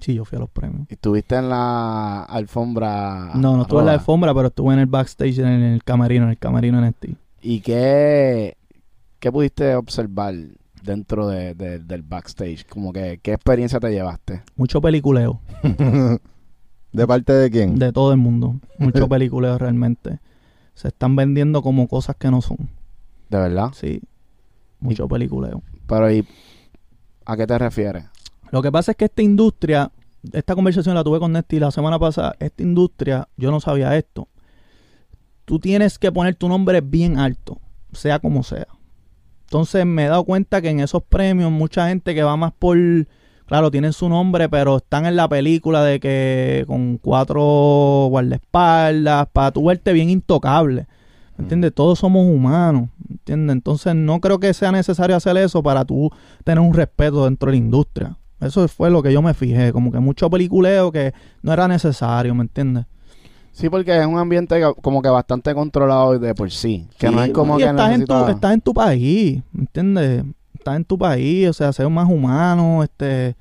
[0.00, 0.86] Sí, yo fui a los premios.
[0.90, 3.30] ¿Y estuviste en la alfombra?
[3.36, 4.00] No, no estuve en la roja?
[4.02, 7.06] alfombra, pero estuve en el backstage, en el camerino, en el camerino NXT.
[7.40, 8.56] ¿Y qué,
[9.18, 10.34] qué pudiste observar
[10.82, 12.66] dentro de, de- del backstage?
[12.66, 14.42] Como que, ¿qué experiencia te llevaste?
[14.56, 15.40] Mucho peliculeo
[16.94, 17.78] ¿De parte de quién?
[17.78, 18.60] de todo el mundo.
[18.78, 20.20] Mucho peliculeo realmente.
[20.74, 22.70] Se están vendiendo como cosas que no son.
[23.28, 23.70] ¿De verdad?
[23.74, 24.00] Sí.
[24.78, 25.62] Mucho peliculeo.
[25.88, 26.26] Pero ¿y
[27.26, 28.04] a qué te refieres?
[28.52, 29.90] Lo que pasa es que esta industria,
[30.32, 34.28] esta conversación la tuve con Nesti la semana pasada, esta industria, yo no sabía esto.
[35.44, 37.58] Tú tienes que poner tu nombre bien alto,
[37.92, 38.68] sea como sea.
[39.46, 42.78] Entonces me he dado cuenta que en esos premios mucha gente que va más por,
[43.46, 49.50] claro, tienen su nombre, pero están en la película de que con cuatro guardaespaldas, para
[49.50, 50.86] tú verte bien intocable.
[51.36, 51.74] ¿Me entiendes?
[51.74, 53.54] Todos somos humanos, ¿entiendes?
[53.54, 56.10] Entonces no creo que sea necesario hacer eso para tú
[56.44, 58.16] tener un respeto dentro de la industria.
[58.40, 62.34] Eso fue lo que yo me fijé, como que mucho peliculeo que no era necesario,
[62.34, 62.86] ¿me entiendes?
[63.52, 66.88] Sí, porque es un ambiente como que bastante controlado de por sí.
[66.98, 70.24] Que no es como y que estás, en tu, estás en tu país, ¿me entiendes?
[70.64, 73.36] Estás en tu país, o sea, ser más humano, este,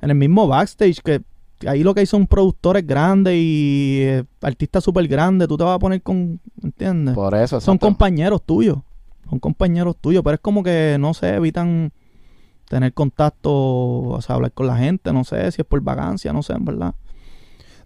[0.00, 1.22] en el mismo backstage, que
[1.66, 5.74] ahí lo que hay son productores grandes y eh, artistas súper grandes, tú te vas
[5.74, 7.16] a poner con, ¿me entiendes?
[7.16, 7.86] Por eso, son exacto.
[7.86, 8.78] compañeros tuyos,
[9.28, 11.92] son compañeros tuyos, pero es como que, no sé, evitan
[12.68, 16.44] tener contacto, o sea, hablar con la gente, no sé si es por vacancia, no
[16.44, 16.94] sé, en verdad.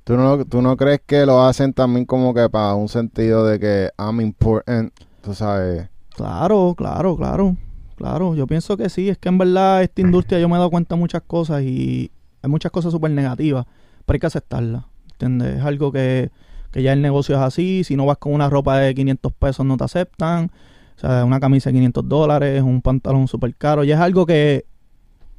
[0.05, 3.59] ¿Tú no, ¿Tú no crees que lo hacen también como que para un sentido de
[3.59, 4.93] que I'm important?
[5.23, 5.89] Tú sabes.
[6.15, 7.57] Claro, claro, claro,
[8.03, 8.35] claro.
[8.35, 9.09] Yo pienso que sí.
[9.09, 12.11] Es que en verdad esta industria yo me he dado cuenta de muchas cosas y
[12.43, 13.65] hay muchas cosas súper negativas,
[14.05, 14.85] pero hay que aceptarlas.
[15.13, 15.59] ¿Entiendes?
[15.59, 16.31] Es algo que,
[16.73, 17.85] que ya el negocio es así.
[17.85, 20.51] Si no vas con una ropa de 500 pesos no te aceptan.
[20.97, 23.85] O sea, una camisa de 500 dólares, un pantalón súper caro.
[23.85, 24.67] Y es algo que,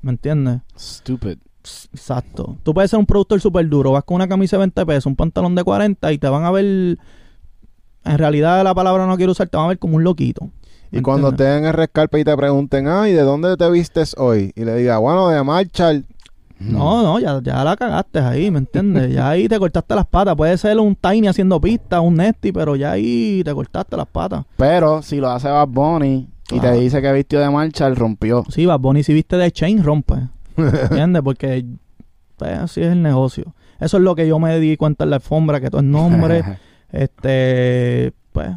[0.02, 0.62] ¿me entiendes?
[0.78, 1.38] Stupid.
[1.94, 2.58] Exacto.
[2.64, 5.16] Tú puedes ser un productor súper duro, vas con una camisa de 20 pesos, un
[5.16, 6.98] pantalón de 40 y te van a ver...
[8.06, 10.50] En realidad la palabra no quiero usar, te van a ver como un loquito.
[10.94, 14.54] Y cuando te den el rescalpe y te pregunten, ay, ¿de dónde te vistes hoy?
[14.56, 16.06] Y le diga, bueno, de Marshall.
[16.60, 19.12] No, no, ya, ya la cagaste ahí, ¿me entiendes?
[19.12, 20.36] Ya ahí te cortaste las patas.
[20.36, 24.46] Puede ser un Tiny haciendo pista, un Nesty, pero ya ahí te cortaste las patas.
[24.56, 28.46] Pero si lo hace Bad Bunny y te dice que vistió de marcha, él rompió.
[28.50, 30.16] Sí, Bad Bunny si viste de Chain rompe.
[30.58, 31.24] ¿Entiendes?
[31.24, 31.66] Porque
[32.38, 33.56] pues, así es el negocio.
[33.80, 36.44] Eso es lo que yo me di cuenta en la alfombra, que todo es nombre.
[36.92, 38.52] este, pues.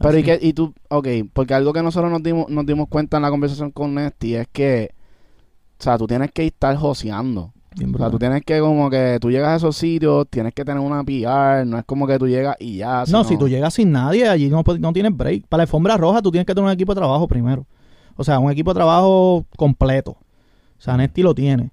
[0.00, 3.16] Pero y que, y tú, ok, porque algo que nosotros nos dimos, nos dimos cuenta
[3.18, 4.90] en la conversación con Nesty es que,
[5.78, 7.52] o sea, tú tienes que estar joseando.
[7.76, 8.10] Bien O sea, brutal.
[8.10, 11.66] tú tienes que como que tú llegas a esos sitios, tienes que tener una PR,
[11.66, 13.04] no es como que tú llegas y ya.
[13.08, 15.46] No, si tú llegas sin nadie, allí no, no tienes break.
[15.48, 17.66] Para la alfombra roja tú tienes que tener un equipo de trabajo primero.
[18.16, 20.12] O sea, un equipo de trabajo completo.
[20.12, 21.70] O sea, Nesty lo tiene.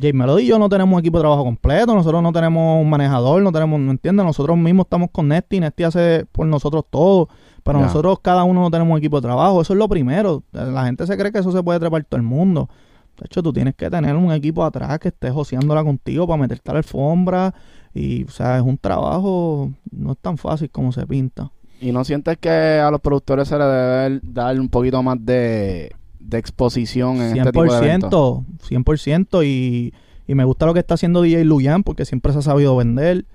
[0.00, 1.94] Jay Melody y yo no tenemos un equipo de trabajo completo.
[1.94, 4.26] Nosotros no tenemos un manejador, no tenemos, ¿me entiendes?
[4.26, 5.60] Nosotros mismos estamos con Nesty.
[5.60, 7.28] Nesty hace por nosotros todo.
[7.62, 9.62] Pero nosotros cada uno no tenemos un equipo de trabajo.
[9.62, 10.42] Eso es lo primero.
[10.52, 12.68] La gente se cree que eso se puede trepar todo el mundo.
[13.18, 16.70] De hecho, tú tienes que tener un equipo atrás que esté joseándola contigo para meterte
[16.70, 17.54] a la alfombra.
[17.94, 21.50] Y, o sea, es un trabajo, no es tan fácil como se pinta.
[21.80, 25.94] Y no sientes que a los productores se les debe dar un poquito más de,
[26.24, 28.40] de exposición en este tipo de eventos.
[28.68, 29.92] 100%, 100% y,
[30.26, 33.26] y me gusta lo que está haciendo DJ Luyan porque siempre se ha sabido vender.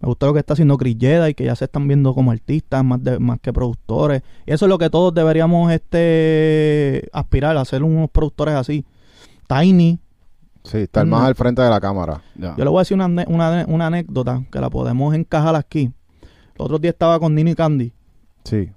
[0.00, 2.84] Me gusta lo que está haciendo Chris y que ya se están viendo como artistas
[2.84, 4.22] más, de, más que productores.
[4.46, 8.84] Y eso es lo que todos deberíamos este aspirar a ser unos productores así.
[9.48, 9.98] Tiny.
[10.62, 12.22] Sí, estar más al frente de la cámara.
[12.36, 15.90] Yo le voy a decir una, una, una anécdota que la podemos encajar aquí.
[16.22, 17.92] El otro día estaba con Nino y Candy.
[18.44, 18.70] Sí.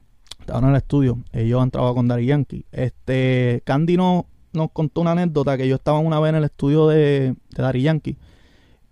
[0.52, 1.18] Estaban en el estudio.
[1.32, 2.66] Ellos han trabajado con Daddy Yankee.
[2.74, 6.90] Este, Candy no- nos contó una anécdota que yo estaba una vez en el estudio
[6.90, 8.18] de, de Daddy Yankee.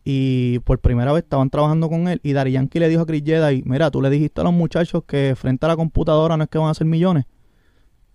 [0.06, 2.22] Y por primera vez estaban trabajando con él.
[2.24, 5.04] Y Daddy Yankee le dijo a Chris Jedi, mira, tú le dijiste a los muchachos
[5.06, 7.26] que frente a la computadora no es que van a hacer millones.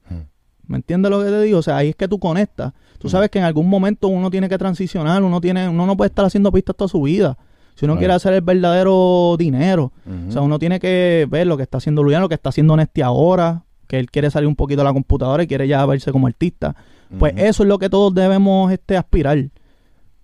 [0.08, 0.22] Hmm.
[0.66, 1.58] ¿Me entiendes lo que te digo?
[1.58, 2.72] O sea, ahí es que tú conectas.
[2.98, 3.10] Tú Hmm.
[3.10, 6.24] sabes que en algún momento uno tiene que transicionar, uno tiene, uno no puede estar
[6.24, 7.36] haciendo pistas toda su vida.
[7.74, 9.92] Si uno quiere hacer el verdadero dinero.
[10.28, 12.76] O sea, uno tiene que ver lo que está haciendo Luyan, lo que está haciendo
[12.76, 16.12] Nesti ahora, que él quiere salir un poquito de la computadora y quiere ya verse
[16.12, 16.76] como artista.
[17.18, 19.38] Pues eso es lo que todos debemos este aspirar.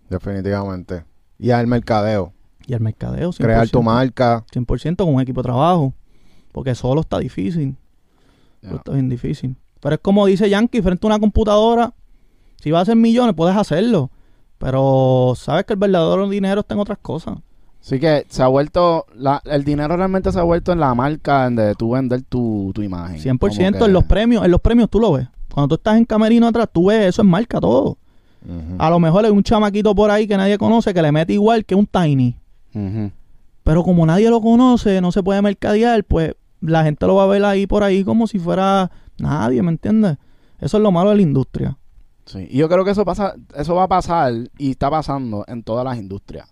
[0.09, 1.05] Definitivamente.
[1.39, 2.33] Y al mercadeo.
[2.67, 3.37] Y el mercadeo, 100%.
[3.37, 4.45] Crear tu marca.
[4.53, 5.95] 100% con un equipo de trabajo.
[6.53, 7.77] Porque solo está difícil.
[8.63, 9.57] Está bien difícil.
[9.81, 11.95] Pero es como dice Yankee, frente a una computadora,
[12.61, 14.11] si vas a hacer millones, puedes hacerlo.
[14.61, 17.39] Pero sabes que el verdadero dinero está en otras cosas.
[17.81, 21.47] Así que se ha vuelto, la, el dinero realmente se ha vuelto en la marca
[21.47, 23.19] en de tú vender tu, tu imagen.
[23.19, 25.27] 100% Como que- en los premios, en los premios tú lo ves.
[25.51, 27.97] Cuando tú estás en camerino atrás, tú ves eso en marca todo.
[28.79, 31.65] A lo mejor hay un chamaquito por ahí que nadie conoce que le mete igual
[31.65, 32.37] que un Tiny.
[33.65, 37.27] Pero como nadie lo conoce, no se puede mercadear, pues la gente lo va a
[37.27, 40.19] ver ahí por ahí como si fuera nadie, ¿me entiendes?
[40.59, 41.79] Eso es lo malo de la industria.
[42.31, 45.65] Sí, y yo creo que eso pasa, eso va a pasar y está pasando en
[45.65, 46.49] todas las industrias.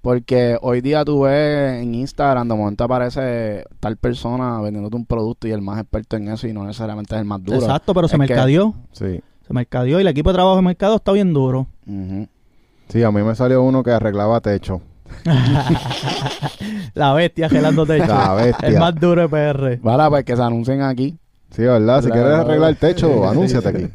[0.00, 5.46] Porque hoy día tú ves en Instagram, de momento aparece tal persona vendiéndote un producto
[5.46, 7.58] y el más experto en eso y no necesariamente es el más duro.
[7.58, 8.74] Exacto, pero se que- mercadeó.
[8.92, 9.20] Sí.
[9.46, 11.66] Se mercadeó y el equipo de trabajo de mercado está bien duro.
[12.88, 14.80] Sí, a mí me salió uno que arreglaba techo.
[16.94, 18.06] La bestia gelando techo.
[18.06, 18.68] La bestia.
[18.68, 19.78] El más duro de PR.
[19.82, 21.16] Vale, pues que se anuncien aquí,
[21.54, 22.02] Sí, ¿verdad?
[22.02, 23.86] Si quieres arreglar techo, Sí, anúnciate aquí.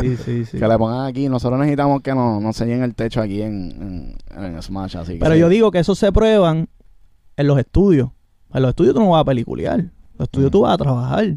[0.00, 0.58] Sí, sí, sí.
[0.58, 1.28] que le pongan aquí.
[1.28, 4.96] Nosotros necesitamos que nos, nos enseñen el techo aquí en, en, en Smash.
[4.96, 5.40] Así que Pero sí.
[5.40, 6.68] yo digo que eso se prueban
[7.36, 8.10] en los estudios.
[8.52, 9.80] En los estudios tú no vas a peliculear.
[9.80, 11.36] En los estudios tú vas a trabajar.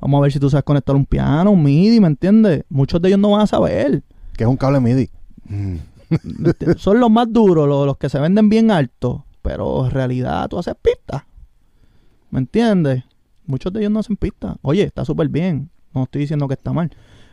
[0.00, 2.64] Vamos a ver si tú sabes conectar un piano, un MIDI, ¿me entiendes?
[2.68, 4.02] Muchos de ellos no van a saber.
[4.36, 5.10] Que es un cable MIDI.
[5.48, 5.76] Mm.
[6.76, 9.22] Son los más duros, los, los que se venden bien altos.
[9.42, 11.22] Pero en realidad tú haces pistas.
[12.30, 13.04] ¿Me entiendes?
[13.46, 14.56] Muchos de ellos no hacen pistas.
[14.62, 15.70] Oye, está súper bien.
[15.94, 16.90] No estoy diciendo que está mal.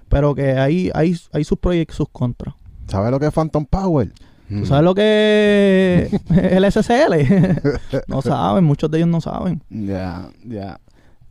[0.10, 2.56] Pero que hay, hay, hay sus proyectos y sus contras.
[2.88, 4.12] ¿Sabes lo que es Phantom Power?
[4.50, 7.62] ¿Tú sabes lo que es el SSL?
[8.08, 9.64] no saben, muchos de ellos no saben.
[9.70, 10.78] Ya, ya.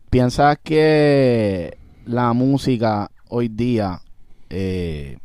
[0.09, 1.77] ¿Piensas que
[2.07, 4.01] la música hoy día
[4.49, 5.19] eh,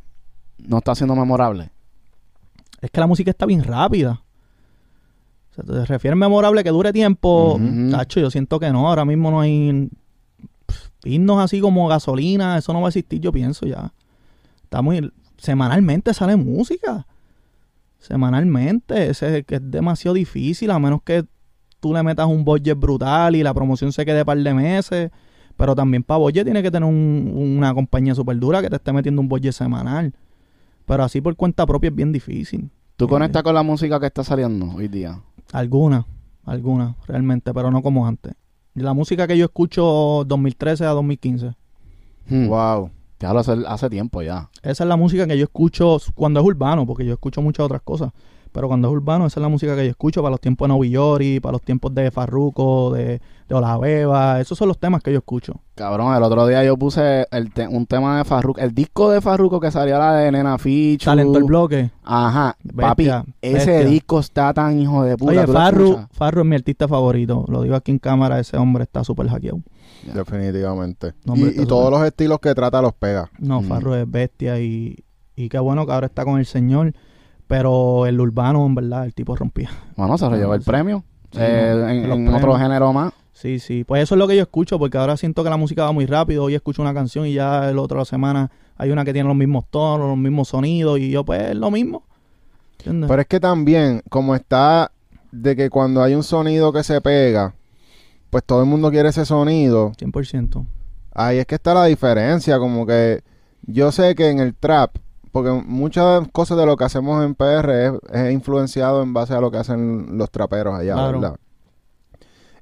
[0.57, 1.69] no está siendo memorable?
[2.81, 4.21] Es que la música está bien rápida.
[5.57, 7.55] O sea, ¿Te refieres memorable que dure tiempo?
[7.55, 7.89] Ujú.
[7.91, 8.87] Tacho, yo siento que no.
[8.87, 9.89] Ahora mismo no hay
[10.65, 12.57] pff, himnos así como gasolina.
[12.57, 13.93] Eso no va a existir, yo pienso ya.
[14.63, 15.11] Está muy...
[15.37, 17.05] Semanalmente sale música.
[17.99, 19.09] Semanalmente.
[19.09, 21.25] Ese es que es demasiado difícil, a menos que
[21.79, 25.11] tú le metas un budget brutal y la promoción se quede par de meses.
[25.57, 28.91] Pero también para budget tiene que tener un- una compañía súper dura que te esté
[28.91, 30.13] metiendo un budget semanal.
[30.85, 32.69] Pero así por cuenta propia es bien difícil.
[32.97, 35.19] ¿Tú conectas con la música que está saliendo hoy día?
[35.51, 36.05] Alguna,
[36.43, 38.33] alguna, realmente, pero no como antes.
[38.73, 41.53] La música que yo escucho 2013 a 2015.
[42.29, 42.47] Hmm.
[42.47, 42.91] Wow.
[43.17, 44.49] Te hablo hace, hace tiempo ya.
[44.61, 47.81] Esa es la música que yo escucho cuando es urbano, porque yo escucho muchas otras
[47.81, 48.11] cosas.
[48.55, 50.69] Pero cuando es urbano, esa es la música que yo escucho para los tiempos de
[50.73, 54.39] Novillori, para los tiempos de Farruko, de, de Olabeba.
[54.39, 55.55] Esos son los temas que yo escucho.
[55.75, 59.19] Cabrón, el otro día yo puse el te- un tema de Farruko, el disco de
[59.19, 61.03] Farruko que salió la de Nena Fichu.
[61.03, 61.91] Talento el bloque.
[62.05, 63.09] Ajá, papi,
[63.41, 63.79] ese bestia.
[63.85, 65.31] disco está tan hijo de puta.
[65.33, 65.99] Oye, ¿tú lo Farru?
[66.11, 67.43] Farru es mi artista favorito.
[67.49, 69.59] Lo digo aquí en cámara, ese hombre está súper hackeado.
[70.13, 71.13] Definitivamente.
[71.25, 73.29] No, hombre, y todos los estilos que trata los pega.
[73.39, 73.65] No, Mm.
[73.67, 75.03] Farru es bestia y,
[75.35, 76.93] y qué bueno que ahora está con el señor.
[77.47, 79.69] Pero el urbano, en verdad, el tipo rompía.
[79.95, 80.69] Bueno, se lo llevó el Sí.
[80.69, 81.03] premio.
[81.31, 83.13] Sí, eh, en otro género más.
[83.33, 83.83] Sí, sí.
[83.83, 86.05] Pues eso es lo que yo escucho, porque ahora siento que la música va muy
[86.05, 86.43] rápido.
[86.43, 89.65] Hoy escucho una canción y ya el otro semana hay una que tiene los mismos
[89.69, 92.03] tonos, los mismos sonidos, y yo, pues, es lo mismo.
[92.79, 93.09] ¿Entiendes?
[93.09, 94.91] Pero es que también, como está
[95.31, 97.53] de que cuando hay un sonido que se pega,
[98.29, 99.91] pues todo el mundo quiere ese sonido.
[99.97, 100.65] 100%.
[101.13, 103.21] Ahí es que está la diferencia, como que
[103.63, 104.95] yo sé que en el trap,
[105.35, 109.41] porque muchas cosas de lo que hacemos en PR es, es influenciado en base a
[109.41, 111.19] lo que hacen los traperos allá, Claro.
[111.19, 111.35] ¿verdad?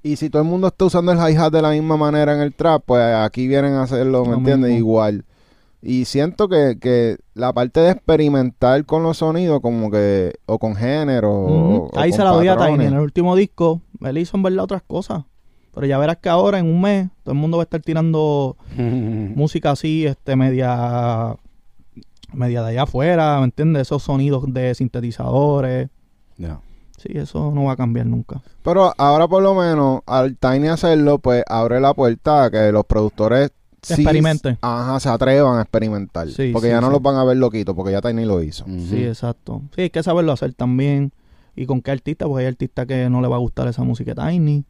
[0.01, 2.51] Y si todo el mundo está usando el hi-hat de la misma manera en el
[2.53, 4.71] trap, pues aquí vienen a hacerlo, ¿me Lo entiendes?
[4.71, 4.79] mismo.
[4.87, 5.25] Igual.
[5.83, 10.75] Y siento que, que la parte de experimentar con los sonidos, como que, o con
[10.75, 11.89] género, o- Ujú.
[11.93, 12.57] o Ahí se la doy a.
[12.57, 12.85] Tiny.
[12.85, 15.25] En el último disco, él hizo en verdad otras cosas.
[15.75, 18.57] Pero ya verás que ahora, en un mes, todo el mundo va a estar tirando
[18.77, 21.35] música así, este, media,
[22.33, 23.83] media de allá afuera, ¿me entiendes?
[23.83, 25.89] Esos sonidos de sintetizadores.
[26.37, 26.59] Ya.
[26.97, 28.41] Sí, eso no va a cambiar nunca.
[28.63, 32.85] Pero ahora por lo menos, al Tiny hacerlo, pues abre la puerta a que los
[32.85, 34.57] productores sí- Experimenten.
[34.61, 36.29] Ajá, se atrevan a experimentar.
[36.29, 36.93] Sí, porque sí, ya no sí.
[36.93, 38.65] los van a ver loquitos, porque ya Tiny lo hizo.
[38.89, 39.61] Sí, exacto.
[39.75, 41.11] Sí, hay que saberlo hacer también.
[41.55, 44.15] Y con qué artista, porque hay artistas que no le va a gustar esa música
[44.15, 44.63] Tiny.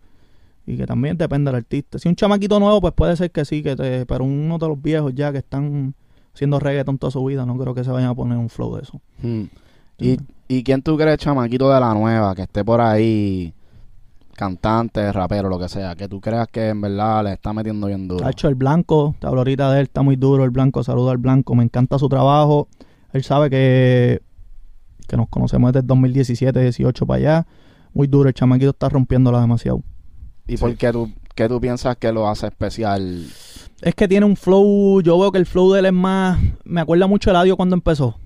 [0.66, 1.99] Y que también depende del artista.
[1.99, 4.82] Si un chamaquito nuevo, pues puede ser que sí, que te, pero uno de los
[4.82, 5.93] viejos ya que están
[6.34, 8.81] haciendo reggaeton toda su vida, no creo que se vayan a poner un flow de
[8.81, 8.99] eso.
[9.21, 9.43] Mm.
[9.99, 10.17] ¿Y,
[10.47, 13.53] ¿Y quién tú crees, chamaquito de la nueva, que esté por ahí,
[14.36, 18.07] cantante, rapero, lo que sea, que tú creas que en verdad le está metiendo bien
[18.07, 18.23] duro?
[18.23, 21.19] Tacho, el blanco, te hablo ahorita de él, está muy duro el blanco, saluda al
[21.19, 22.67] blanco, me encanta su trabajo.
[23.13, 24.21] Él sabe que,
[25.07, 27.47] que nos conocemos desde el 2017, 18 para allá.
[27.93, 29.84] Muy duro, el chamaquito está rompiéndola demasiado.
[30.47, 33.25] ¿Y por qué tú, qué tú piensas que lo hace especial?
[33.81, 36.81] Es que tiene un flow, yo veo que el flow de él es más, me
[36.81, 38.17] acuerda mucho el Eladio cuando empezó.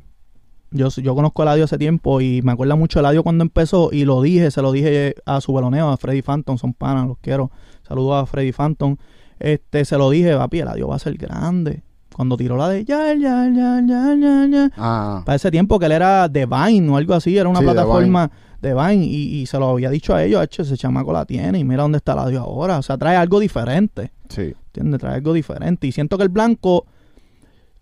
[0.69, 3.89] Yo, yo conozco el Eladio hace tiempo y me acuerda mucho el Eladio cuando empezó
[3.91, 7.17] y lo dije, se lo dije a su veloneo, a Freddy Phantom, son panas, los
[7.19, 7.51] quiero.
[7.87, 8.97] Saludos a Freddy Phantom.
[9.39, 11.83] Este, se lo dije, papi, el Eladio va a ser grande.
[12.17, 14.71] Cuando tiró la de ya, ya, ya, ya, ya, ya.
[14.75, 17.65] Ah, Para ese tiempo que él era de Vine o algo así, era una Sí,
[17.65, 21.13] de plataforma de Vine y, y se lo había dicho a ellos, hecho, ese chamaco
[21.13, 22.79] la tiene y mira dónde está el Eladio ahora.
[22.79, 24.11] O sea, trae algo diferente.
[24.29, 24.55] Sí.
[24.73, 24.99] ¿Entiendes?
[24.99, 25.85] Trae algo diferente.
[25.85, 26.87] Y siento que el blanco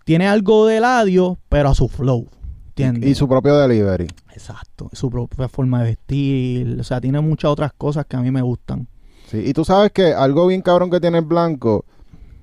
[0.04, 2.28] tiene algo de ladio, pero a su flow.
[2.68, 3.10] ¿Entiendes?
[3.10, 4.08] Y su propio delivery.
[4.34, 4.90] Exacto.
[4.92, 6.78] Su propia forma de vestir.
[6.78, 8.88] O sea, tiene muchas otras cosas que a mí me gustan.
[9.32, 9.42] Sí.
[9.46, 11.86] Y tú sabes que algo bien cabrón que tiene el blanco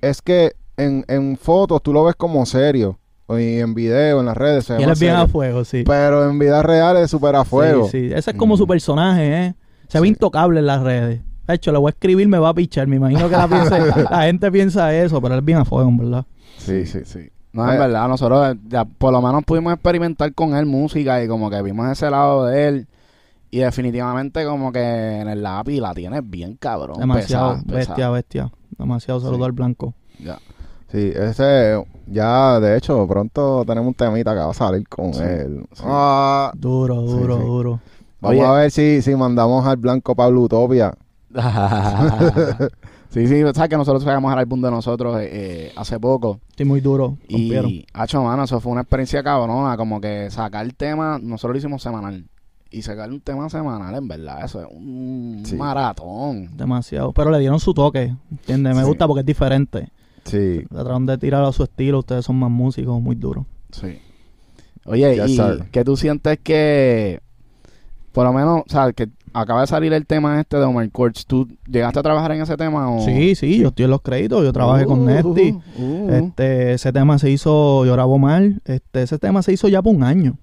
[0.01, 2.97] es que en, en fotos tú lo ves como serio.
[3.29, 4.65] Y en video, en las redes.
[4.65, 5.31] Se ve y él es bien a serio.
[5.31, 5.83] fuego, sí.
[5.87, 7.85] Pero en vida real es súper a fuego.
[7.87, 8.13] Sí, sí.
[8.13, 8.57] Ese es como Mm.
[8.57, 9.55] su personaje, ¿eh?
[9.87, 10.13] Se ve Sí.
[10.13, 11.21] intocable en las redes.
[11.47, 12.85] De hecho, le voy a escribir, me va a pichar.
[12.87, 15.89] Me imagino que la, piense- la gente piensa eso, pero él es bien a fuego,
[15.89, 16.25] en verdad.
[16.57, 17.29] Sí, sí, sí.
[17.53, 17.73] no, Eh.
[17.73, 21.61] es verdad, nosotros ya por lo menos pudimos experimentar con él música y como que
[21.61, 22.87] vimos ese lado de él.
[23.51, 24.81] Y definitivamente como que
[25.19, 26.99] en el lápiz la tienes bien cabrón.
[26.99, 28.09] Demasiado, pesada, bestia, pesada.
[28.11, 28.51] bestia.
[28.77, 29.43] Demasiado saludo Sí.
[29.45, 29.93] al blanco.
[30.19, 30.39] Ya.
[30.93, 35.23] Sí, ese ya, de hecho, pronto tenemos un temita que va a salir con Sí,
[35.23, 35.65] él.
[35.73, 35.83] sí.
[35.85, 37.43] Ah, Duro, Sí, duro, sí.
[37.45, 37.79] duro.
[38.21, 38.45] vamos Oye.
[38.47, 40.93] a ver si, si mandamos al blanco Pablo Utopia.
[43.09, 46.39] sí, sí, sabes que nosotros sacamos el álbum de nosotros eh, eh, hace poco.
[46.49, 47.17] Estoy muy duro.
[47.27, 49.75] Y, hacho, mano, eso fue una experiencia cabrona.
[49.77, 52.25] Como que sacar el tema, nosotros lo hicimos semanal.
[52.69, 55.55] Y sacar un tema semanal, en verdad, eso es un Sí.
[55.55, 56.55] maratón.
[56.57, 57.13] Demasiado.
[57.13, 58.15] Pero le dieron su toque.
[58.31, 58.75] ¿Entiendes?
[58.75, 58.87] Me Sí.
[58.87, 59.89] gusta porque es diferente.
[60.25, 60.63] Sí.
[60.69, 61.99] Trataron de tirar a su estilo.
[61.99, 63.45] Ustedes son más músicos, muy duros.
[63.71, 63.99] Sí.
[64.85, 65.65] Oye, Yes, y sir.
[65.71, 67.21] que tú sientes que,
[68.11, 71.25] por lo menos, o sea, que acaba de salir el tema este de Omar Courts,
[71.25, 72.99] ¿tú llegaste a trabajar en ese tema o...?
[73.03, 74.43] Sí, sí, yo estoy en los créditos.
[74.43, 75.51] Yo trabajé con Uh, Nesty.
[75.77, 76.09] uh, uh.
[76.11, 78.61] Este, ese tema se hizo, yo grabo mal.
[78.65, 80.37] Este, ese tema se hizo ya por un año.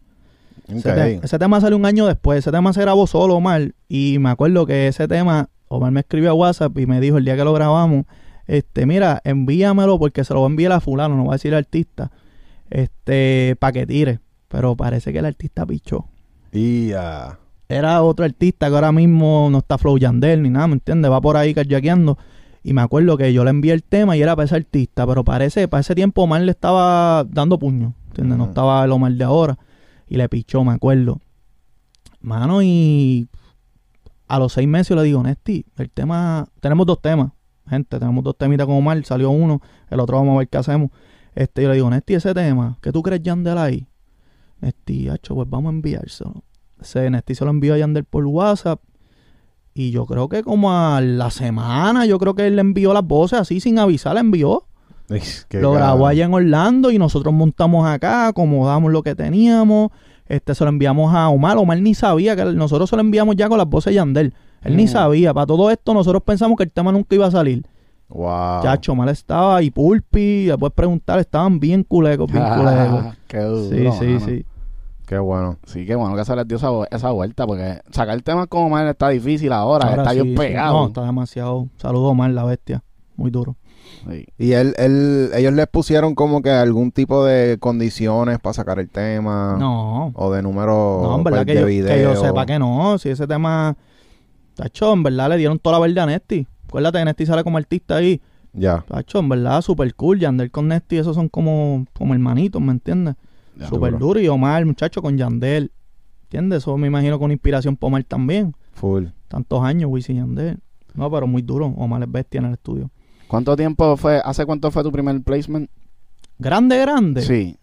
[0.68, 0.94] Ese, Ok.
[0.96, 2.38] te- ese tema salió un año después.
[2.38, 3.72] Ese tema se grabó solo, Omar.
[3.88, 7.24] Y me acuerdo que ese tema, Omar me escribió a WhatsApp y me dijo el
[7.24, 8.06] día que lo grabamos,
[8.50, 11.54] este, mira, envíamelo porque se lo va a enviar a fulano, no va a decir
[11.54, 12.10] artista,
[12.68, 14.18] este, para que tire.
[14.48, 16.06] Pero parece que el artista pichó.
[16.50, 17.38] Y ya.
[17.68, 21.08] Era otro artista que ahora mismo no está Flow Yandel ni nada, ¿me entiendes?
[21.12, 22.18] Va por ahí carjaqueando.
[22.64, 25.22] Y me acuerdo que yo le envié el tema y era para ese artista, pero
[25.22, 28.36] parece, para ese tiempo Omar le estaba dando puño, ¿entiendes?
[28.36, 28.50] No Ujú.
[28.50, 29.58] estaba el Omar de ahora.
[30.08, 31.20] Y le pichó, me acuerdo.
[32.20, 33.28] Mano, y
[34.26, 37.30] a los seis meses yo le digo, Nesti, el tema, tenemos dos temas,
[37.70, 40.90] gente, tenemos dos temitas con Omar, salió uno, el otro vamos a ver qué hacemos.
[41.34, 43.86] Este, yo le digo, Nesti, ese tema, ¿qué tú crees Yandel ahí?
[44.60, 46.42] Nesti, hacho, pues vamos a enviárselo.
[46.80, 48.80] Ese Nesti se lo envió a Yandel por WhatsApp.
[49.72, 53.04] Y yo creo que como a la semana, yo creo que él le envió las
[53.04, 54.66] voces así sin avisar, le envió.
[55.50, 59.90] Lo grabó allá en Orlando y nosotros montamos acá, acomodamos lo que teníamos.
[60.26, 61.58] Este, se lo enviamos a Omar.
[61.58, 64.34] Omar ni sabía que nosotros se lo enviamos ya con las voces de Yandel.
[64.62, 65.32] Él ni sabía.
[65.34, 67.64] Para todo esto, nosotros pensamos que el tema nunca iba a salir.
[68.08, 68.62] Wow.
[68.62, 73.14] Chacho, Omar estaba y Pulpi, después preguntar, estaban bien culecos, bien culecos.
[73.28, 74.20] Qué duro, Sí, sí, mano.
[74.26, 74.46] sí.
[75.06, 75.58] Qué bueno.
[75.66, 78.86] Sí, qué bueno que se les dio esa, esa vuelta, porque sacar temas como mal
[78.88, 80.34] está difícil ahora, Ahora está sí, bien sí.
[80.36, 80.72] pegado.
[80.80, 81.68] No, está demasiado.
[81.78, 82.82] Saludos Omar, la bestia.
[83.16, 83.56] Muy duro.
[84.08, 84.26] Sí.
[84.38, 88.88] Y él, él, ellos les pusieron como que algún tipo de condiciones para sacar el
[88.88, 89.56] tema.
[89.58, 91.94] No, O de número no, en verdad pues, que de yo, video.
[91.94, 92.96] que yo sepa que no.
[92.98, 93.76] Si ese tema.
[94.60, 96.46] Tacho, en verdad le dieron toda la verdad a Nesti.
[96.68, 98.20] Acuérdate que Nesti sale como artista ahí.
[98.52, 98.84] Ya.
[98.86, 100.18] Tacho, en verdad, super cool.
[100.20, 103.14] Yandel con Nesti, esos son como, como hermanitos, ¿me entiendes?
[103.56, 104.06] Ya, Super duro.
[104.06, 104.20] duro.
[104.20, 105.70] Y Omar, muchacho, con Yandel.
[106.24, 106.58] ¿Entiendes?
[106.58, 108.54] Eso me imagino con inspiración para Omar también.
[108.72, 109.06] Full.
[109.28, 110.58] Tantos años, Wisin y Yandel.
[110.94, 111.66] No, pero muy duro.
[111.76, 112.90] Omar es bestia en el estudio.
[113.28, 115.70] ¿Cuánto tiempo fue, hace cuánto fue tu primer placement?
[116.38, 117.22] Grande, grande.
[117.22, 117.56] Sí.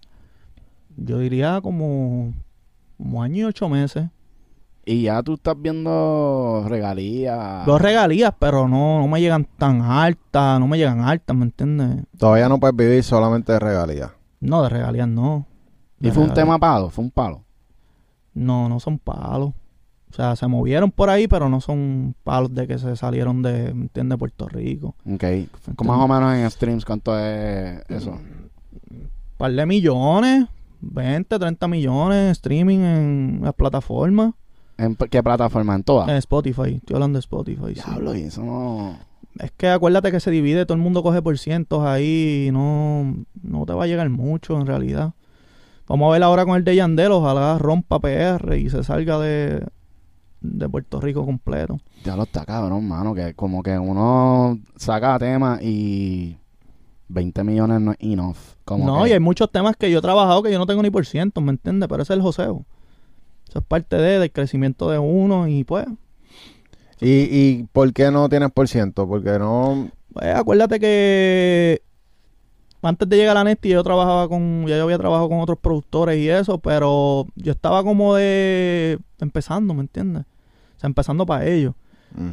[0.96, 2.34] Yo diría como,
[2.98, 4.06] como año y ocho meses.
[4.90, 7.66] Y ya tú estás viendo regalías.
[7.66, 12.06] Dos regalías, pero no, no me llegan tan altas, no me llegan altas, ¿me entiendes?
[12.18, 14.12] Todavía no puedes vivir solamente de regalías.
[14.40, 15.46] No, de regalías no.
[16.00, 17.44] Y fue un tema palo, fue un palo.
[18.34, 19.50] No, no son palos.
[20.10, 23.74] O sea, se movieron por ahí, pero no son palos de que se salieron de,
[23.74, 24.18] ¿me entiendes?
[24.18, 24.96] Puerto Rico.
[25.06, 25.26] Ok.
[25.76, 28.18] Como más o menos en streams, ¿cuánto es eso?
[29.36, 30.46] par de millones,
[30.80, 34.34] 20, 30 millones, streaming en las plataformas.
[34.78, 35.76] ¿En qué plataforma?
[35.76, 36.08] ¿En todas?
[36.10, 37.76] En Spotify, estoy hablando de Spotify.
[37.76, 37.82] sí.
[37.86, 38.98] Diablo, y eso no...
[39.40, 43.18] Es que acuérdate que se divide, todo el mundo coge por cientos ahí y no,
[43.44, 45.14] no te va a llegar mucho en realidad.
[45.88, 49.64] Vamos a ver ahora con el de Yandel, ojalá rompa PR y se salga de,
[50.42, 51.80] de Puerto Rico completo.
[52.04, 56.38] Ya lo está cabrón, mano, que como que uno saca temas y
[57.10, 58.38] 20 millones no es enough.
[58.66, 60.82] Como no, que- y hay muchos temas que yo he trabajado que yo no tengo
[60.82, 61.88] ni por ciento, ¿me entiendes?
[61.88, 62.66] Pero ese es el joseo.
[63.58, 65.88] Eso es parte de, del crecimiento de uno y pues,
[67.02, 69.08] ¿Y, ¿Y por qué no tienes por ciento?
[69.08, 69.90] Porque no...
[70.14, 71.82] pues, acuérdate que
[72.84, 76.20] antes de llegar a Nesti yo trabajaba con, ya yo había trabajado con otros productores
[76.20, 80.26] y eso, pero yo estaba como de empezando, ¿me entiendes?
[80.76, 81.74] O sea, empezando para ellos.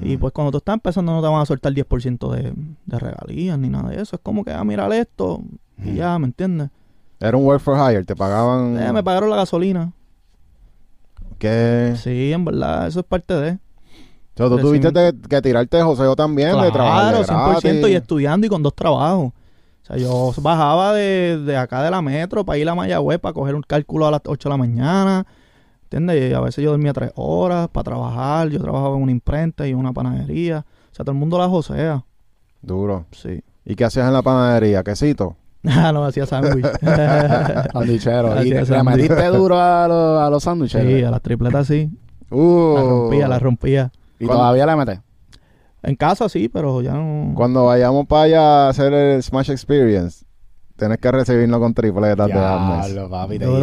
[0.03, 2.53] Y pues cuando tú estás empezando no te van a soltar 10% de,
[2.85, 4.17] de regalías ni nada de eso.
[4.17, 5.43] Es como que, ah, mirar esto
[5.83, 6.69] y ya, ¿me entiendes?
[7.19, 8.79] Era un work for hire, te pagaban...
[8.79, 9.91] Eh, me pagaron la gasolina.
[11.39, 11.95] ¿Qué?
[11.97, 13.51] Sí, en verdad, eso es parte de.
[13.53, 15.29] O sea, tú tuviste Decime.
[15.29, 19.33] que tirarte de joseo también, de trabajar Claro, 100% y estudiando y con dos trabajos.
[19.83, 23.33] O sea, yo bajaba de, de acá de la metro para ir a Mayagüez para
[23.33, 25.27] coger un cálculo a las 8 de la mañana.
[25.85, 26.31] ¿Entiendes?
[26.31, 28.49] Y a veces yo dormía tres horas para trabajar.
[28.49, 30.65] Yo trabajaba en una imprenta y en una panadería.
[30.91, 32.05] O sea, todo el mundo la josea.
[32.63, 33.05] Duro.
[33.13, 33.43] Sí.
[33.65, 34.83] ¿Y qué hacías en la panadería?
[34.83, 35.37] ¿Quesito?
[35.67, 36.67] Ah, no, hacía sándwich.
[37.73, 38.43] Sandwichero.
[38.45, 40.83] ¿Y le metiste duro a, los- a los sándwiches?
[40.83, 41.91] sí, a las tripletas sí.
[42.31, 43.93] Uh, La rompía, la rompía.
[44.19, 44.43] ¿Y ¿Cuándo?
[44.43, 45.01] todavía le metes?
[45.83, 47.35] En casa sí, pero ya no...
[47.35, 50.25] Cuando vayamos para allá a hacer el Smash Experience,
[50.77, 53.59] tienes que recibirlo con tripletas de te Yo,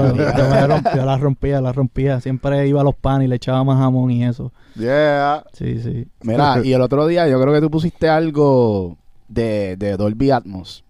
[0.96, 2.22] yo la rompía, la rompía.
[2.22, 4.54] Siempre iba a los panes y le echaba más jamón y eso.
[4.76, 5.44] Yeah.
[5.54, 6.08] Sí, sí.
[6.22, 8.98] Mira, y el otro día yo creo que tú pusiste algo
[9.28, 10.84] de, de Dolby Atmos.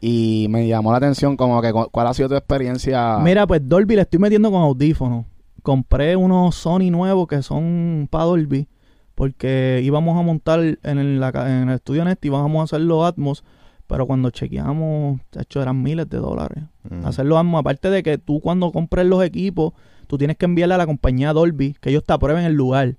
[0.00, 3.18] Y me llamó la atención como que cu- cuál ha sido tu experiencia.
[3.18, 5.26] Mira, pues Dolby le estoy metiendo con audífonos.
[5.62, 8.66] Compré unos Sony nuevos que son para Dolby.
[9.14, 13.44] Porque íbamos a montar en el, en el estudio Nest, íbamos a hacer los Atmos.
[13.86, 16.64] Pero cuando chequeamos, de hecho, eran miles de dólares.
[16.88, 17.04] Mm.
[17.04, 19.72] Hacer los Atmos, aparte de que tú cuando compres los equipos,
[20.06, 22.94] tú tienes que enviarle a la compañía Dolby, que ellos te aprueben el lugar.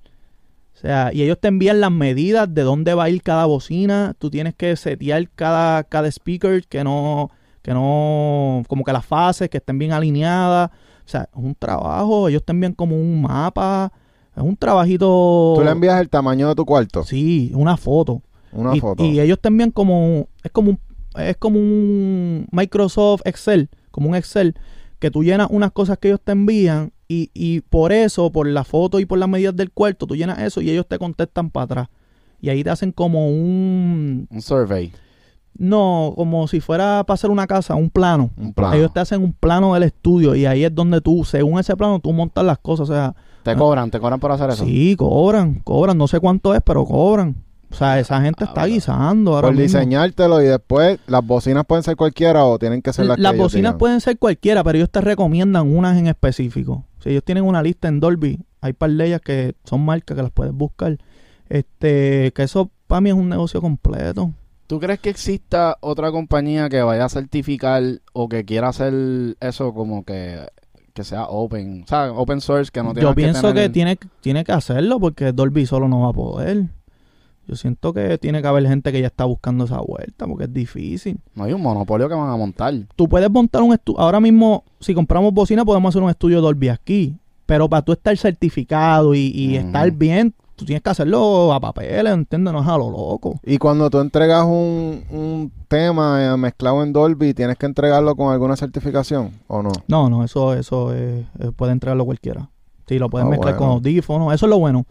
[0.81, 4.15] O sea, y ellos te envían las medidas de dónde va a ir cada bocina.
[4.17, 7.29] Tú tienes que setear cada, cada speaker que no,
[7.61, 10.71] que no, como que las fases, que estén bien alineadas.
[11.05, 12.27] O sea, es un trabajo.
[12.29, 13.93] Ellos te envían como un mapa.
[14.35, 15.53] Es un trabajito.
[15.55, 17.03] ¿Tú le envías el tamaño de tu cuarto?
[17.03, 18.23] Sí, una foto.
[18.51, 19.05] Una y, foto.
[19.05, 20.79] y ellos te envían como es como un
[21.15, 24.55] es como un Microsoft Excel, como un Excel
[25.01, 28.63] que tú llenas unas cosas que ellos te envían y, y por eso, por la
[28.63, 31.63] foto y por las medidas del cuarto, tú llenas eso y ellos te contestan para
[31.65, 31.87] atrás.
[32.39, 34.27] y ahí te hacen como un...
[34.31, 34.93] Un survey.
[35.57, 38.29] No, como si fuera para hacer una casa, un plano.
[38.37, 38.73] Un plano.
[38.75, 41.99] Ellos te hacen un plano del estudio y ahí es donde tú, según ese plano,
[41.99, 42.89] tú montas las cosas.
[42.89, 44.63] O sea, Te cobran, te cobran por hacer eso.
[44.63, 45.97] sí, cobran, cobran.
[45.97, 47.35] No sé cuánto es, pero cobran.
[47.71, 48.73] O sea, esa gente está Cabrón.
[48.73, 49.79] guisando ahora Por mismo.
[49.79, 53.35] diseñártelo y después las bocinas pueden ser cualquiera o tienen que ser las, Las que
[53.37, 56.85] ellos bocinas pueden ser cualquiera, pero ellos te recomiendan unas en específico.
[56.99, 60.21] Si ellos tienen una lista en Dolby, hay par de ellas que son marcas que
[60.23, 60.97] las puedes buscar.
[61.49, 64.31] Este, que eso para mí es un negocio completo.
[64.67, 69.73] ¿Tú crees que exista otra compañía que vaya a certificar o que quiera hacer eso
[69.73, 70.47] como que,
[70.93, 71.83] que sea open?
[71.83, 74.99] O sea, open source, que no tiene Yo pienso que tener- tiene, tiene que hacerlo
[74.99, 76.65] porque Dolby solo no va a poder.
[77.51, 80.53] Yo siento que tiene que haber gente que ya está buscando esa vuelta porque es
[80.53, 81.19] difícil.
[81.35, 82.73] No hay un monopolio que van a montar.
[82.95, 83.99] Tú puedes montar un estudio.
[83.99, 87.13] Ahora mismo, si compramos bocina, podemos hacer un estudio Dolby aquí.
[87.45, 92.53] Pero para tú estar certificado y, estar bien, tú tienes que hacerlo a papeles, ¿entiendes?
[92.53, 93.37] No es a lo loco.
[93.45, 98.31] Y cuando tú entregas un, un tema eh, mezclado en Dolby, ¿tienes que entregarlo con
[98.31, 99.71] alguna certificación o no?
[99.89, 102.49] No, no, eso, eso es- eh, puede entrarlo cualquiera.
[102.87, 103.67] Sí, lo puedes Ah, mezclar bueno.
[103.73, 104.85] con audífonos, eso es lo bueno.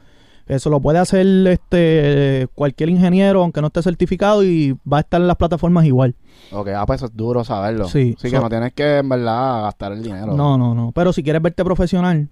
[0.50, 5.20] Eso lo puede hacer este cualquier ingeniero, aunque no esté certificado, y va a estar
[5.20, 6.14] en las plataformas igual.
[6.52, 7.86] Ok, ah, pues eso es duro saberlo.
[7.88, 10.34] Sí, que so- no tienes que, en verdad, gastar el dinero.
[10.34, 10.90] No, no, no.
[10.92, 12.28] Pero si quieres verte profesional,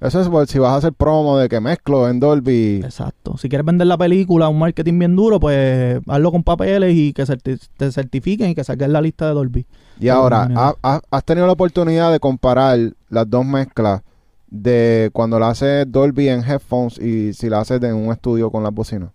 [0.00, 2.82] Eso es por si vas a hacer promo de que mezclo en Dolby.
[2.84, 3.36] exacto.
[3.36, 7.24] Si quieres vender la película, un marketing bien duro, pues hazlo con papeles y que
[7.24, 9.66] certi- te certifiquen y que salga en la lista de Dolby.
[9.98, 10.74] Y ahora, Genial.
[10.82, 12.78] ¿ha- ha- ¿has tenido la oportunidad de comparar
[13.08, 14.02] las dos mezclas
[14.50, 18.62] de cuando la haces Dolby en headphones y si la haces en un estudio con
[18.62, 19.10] las bocinas?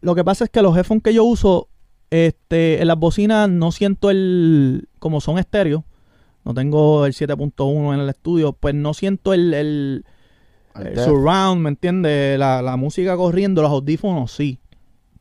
[0.00, 1.68] Lo que pasa es que los headphones que yo uso,
[2.10, 5.84] este, en las bocinas no siento el, como son estéreo,
[6.44, 10.04] no tengo el 7.1 en el estudio, pues no siento el, el,
[10.94, 12.38] surround, ¿me entiendes?
[12.38, 14.60] La, la música corriendo, los audífonos sí,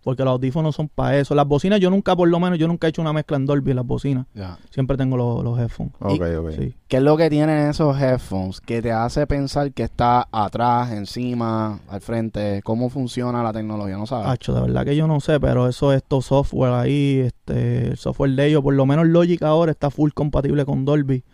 [0.08, 1.36] porque los audífonos son para eso.
[1.36, 3.72] Las bocinas yo nunca, por lo menos, yo nunca he hecho una mezcla en Dolby
[3.72, 4.58] en las bocinas, Ya.
[4.70, 5.91] siempre tengo los, los headphones.
[5.99, 6.51] Ok, ok.
[6.58, 6.74] Sí.
[6.88, 11.82] ¿Qué es lo que tienen esos headphones que te hace pensar que está atrás, encima,
[11.89, 12.62] al frente?
[12.64, 13.97] ¿Cómo funciona la tecnología?
[13.97, 14.28] ¿No sabes?
[14.30, 17.97] Hacho, de verdad que yo no sé, pero eso es todo software ahí, este, el
[17.97, 21.26] software de ellos, por lo menos Logic ahora está full compatible con Dolby.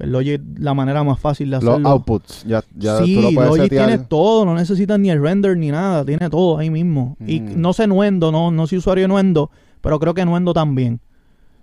[0.00, 1.88] El Logic la manera más fácil de Los hacerlo.
[1.90, 3.86] outputs, ya, ya sí, tú lo puedes Logic setear.
[3.88, 7.16] tiene todo, no necesitas ni el render ni nada, tiene todo ahí mismo.
[7.26, 7.60] Y Mm.
[7.60, 11.00] no sé Nuendo, no, no soy usuario de Nuendo, pero creo que Nuendo también.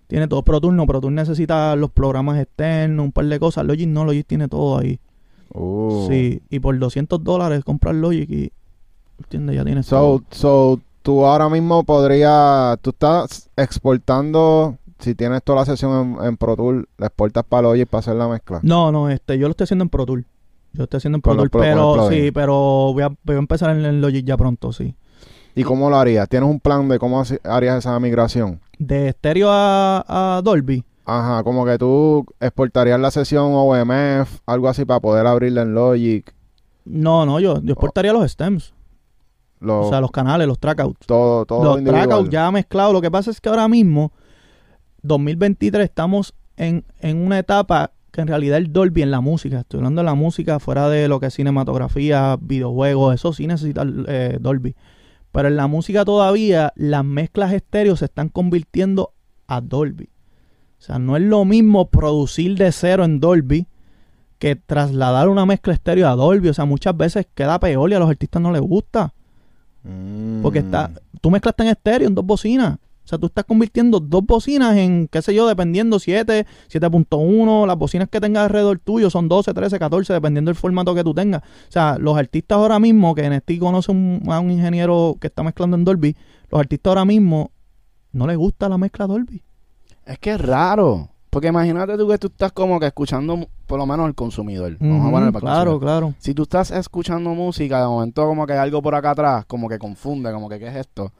[0.07, 3.65] Tiene todo Pro Tools, no, Pro Tools necesita los programas externos, un par de cosas.
[3.65, 4.99] Logic no, Logic tiene todo ahí.
[5.53, 6.05] Uh.
[6.09, 8.51] Sí, y por 200 dólares comprar Logic y,
[9.19, 9.55] ¿entiendes?
[9.55, 10.19] Ya tienes todo.
[10.29, 10.37] So,
[10.75, 16.37] so, tú ahora mismo podrías, tú estás exportando, si tienes toda la sesión en, en
[16.37, 18.59] Pro Tools, la exportas para Logic para hacer la mezcla.
[18.63, 20.25] No, no, este, yo lo estoy haciendo en Pro Tool.
[20.73, 22.53] Yo lo estoy haciendo en Pro los Tool, pero los sí, pero
[22.93, 24.95] voy a, voy a empezar en, en Logic ya pronto, sí.
[25.55, 26.29] ¿Y cómo lo harías?
[26.29, 28.59] ¿Tienes un plan de cómo harías esa migración?
[28.77, 30.05] De estéreo a,
[30.37, 30.83] a Dolby.
[31.05, 36.31] Ajá, como que tú exportarías la sesión OMF, algo así para poder abrirla en Logic.
[36.85, 38.73] No, no, yo, yo exportaría los stems.
[39.59, 41.07] Lo, O sea, los canales, los trackouts.
[41.07, 42.93] todo, todo los trackouts ya mezclados.
[42.93, 44.11] Lo que pasa es que ahora mismo,
[45.03, 49.79] 2023, estamos en, en una etapa que en realidad el Dolby en la música, estoy
[49.79, 54.37] hablando de la música fuera de lo que es cinematografía, videojuegos, eso sí necesita eh,
[54.41, 54.75] Dolby.
[55.31, 59.13] Pero en la música todavía las mezclas estéreo se están convirtiendo
[59.45, 60.09] a Dolby.
[60.79, 63.67] O sea, no es lo mismo producir de cero en Dolby
[64.39, 66.49] que trasladar una mezcla estéreo a Dolby.
[66.49, 69.13] O sea, muchas veces queda peor y a los artistas no les gusta.
[69.83, 70.41] Mm.
[70.41, 70.91] Porque está,
[71.21, 72.77] tú mezclaste en estéreo en dos bocinas.
[73.07, 77.77] O sea, tú estás convirtiendo dos bocinas en, qué sé yo, dependiendo 7, 7.1, las
[77.77, 81.41] bocinas que tengas alrededor tuyo son 12, 13, 14, dependiendo del formato que tú tengas.
[81.41, 85.27] O sea, los artistas ahora mismo, que en este conoce un- a un ingeniero que
[85.27, 86.17] está mezclando en Dolby,
[86.49, 87.51] los artistas ahora mismo
[88.11, 89.41] no les gusta la mezcla Dolby.
[90.05, 91.09] Es que es raro.
[91.29, 94.75] Porque imagínate tú que tú estás como que escuchando, por lo menos el consumidor.
[94.81, 95.79] Vamos a poner para claro, consumidor.
[95.81, 96.13] claro.
[96.19, 99.69] Si tú estás escuchando música, de momento como que hay algo por acá atrás, como
[99.69, 101.13] que confunde, como que ¿qué es esto?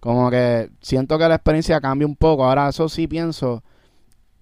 [0.00, 2.44] Como que siento que la experiencia cambia un poco.
[2.44, 3.62] Ahora, eso sí pienso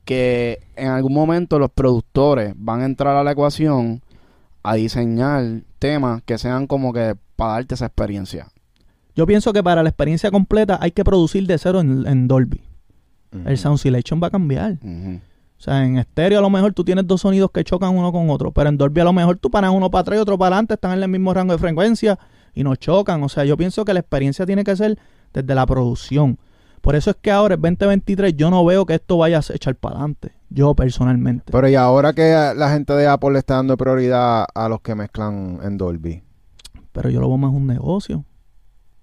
[0.05, 4.01] que en algún momento los productores van a entrar a la ecuación
[4.63, 8.49] a diseñar temas que sean como que para darte esa experiencia.
[9.15, 12.63] Yo pienso que para la experiencia completa hay que producir de cero en, en Dolby.
[13.45, 14.79] El sound selection va a cambiar.
[14.83, 18.31] O sea, en estéreo a lo mejor tú tienes dos sonidos que chocan uno con
[18.31, 20.55] otro, pero en Dolby a lo mejor tú paras uno para atrás y otro para
[20.55, 22.19] adelante, están en el mismo rango de frecuencia
[22.55, 23.23] y no chocan.
[23.25, 24.99] O sea, yo pienso que la experiencia tiene que ser
[25.33, 26.39] desde la producción.
[26.81, 29.75] Por eso es que ahora, el 2023, yo no veo que esto vaya a echar
[29.75, 30.33] para adelante.
[30.49, 31.53] Yo personalmente.
[31.53, 34.95] Pero y ahora que la gente de Apple le está dando prioridad a los que
[34.95, 36.23] mezclan en Dolby.
[36.93, 38.25] Pero yo lo veo más un negocio.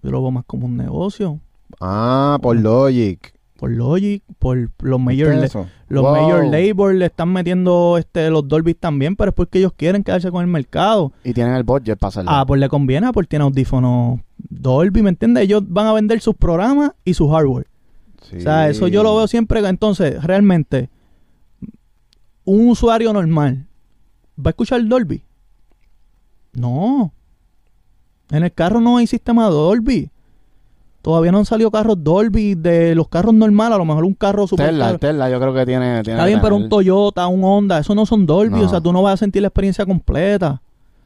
[0.02, 1.40] Yo lo veo más como un negocio.
[1.80, 3.34] Ah, por Logic.
[3.58, 5.66] Por Logic, por los major, ¿Viste la- eso?
[5.88, 6.12] los Wow.
[6.14, 10.30] major label le están metiendo este los Dolby también, pero es porque ellos quieren quedarse
[10.32, 11.14] con el mercado.
[11.24, 12.32] Y tienen el budget para hacerlo.
[12.34, 15.44] Ah, pues le conviene, porque tiene audífonos Dolby, ¿me entiendes?
[15.44, 17.68] Ellos van a vender sus programas y su hardware.
[18.30, 18.38] Sí.
[18.38, 19.60] O sea, eso yo lo veo siempre.
[19.68, 20.90] Entonces, realmente,
[22.44, 23.66] un usuario normal
[24.38, 25.24] va a escuchar Dolby.
[26.54, 27.12] No.
[28.32, 30.10] En el carro no hay sistema Dolby.
[31.02, 33.76] Todavía no han salido carros Dolby de los carros normales.
[33.76, 35.00] A lo mejor un carro super Tesla, caro.
[35.00, 36.02] Tesla, yo creo que tiene.
[36.02, 38.62] tiene Está bien, pero un Toyota, un Honda, eso no son Dolby.
[38.62, 38.66] No.
[38.66, 40.62] O sea, tú no vas a sentir la experiencia completa.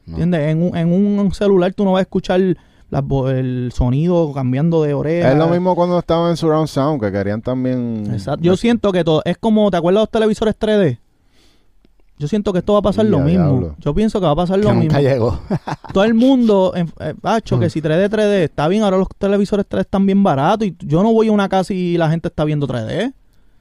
[0.06, 0.12] No.
[0.12, 0.48] ¿Entiendes?
[0.48, 2.40] En un, en un celular tú no vas a escuchar
[3.30, 5.32] el sonido cambiando de oreja.
[5.32, 8.08] Es lo mismo cuando estaban en Surround Sound, que querían también...
[8.12, 8.42] Exacto.
[8.42, 10.98] Yo siento que todo es como, ¿te acuerdas de los televisores 3D?
[12.18, 13.44] Yo siento que esto va a pasar Ya, lo mismo.
[13.48, 13.76] diablo.
[13.78, 14.82] Yo pienso que va a pasar Que lo mismo.
[14.84, 15.38] nunca llegó.
[15.94, 17.60] Todo el mundo, en- eh, macho, Mm.
[17.60, 21.02] que si 3D, 3D, está bien, ahora los televisores 3D están bien baratos y yo
[21.02, 23.14] no voy a una casa y la gente está viendo 3D.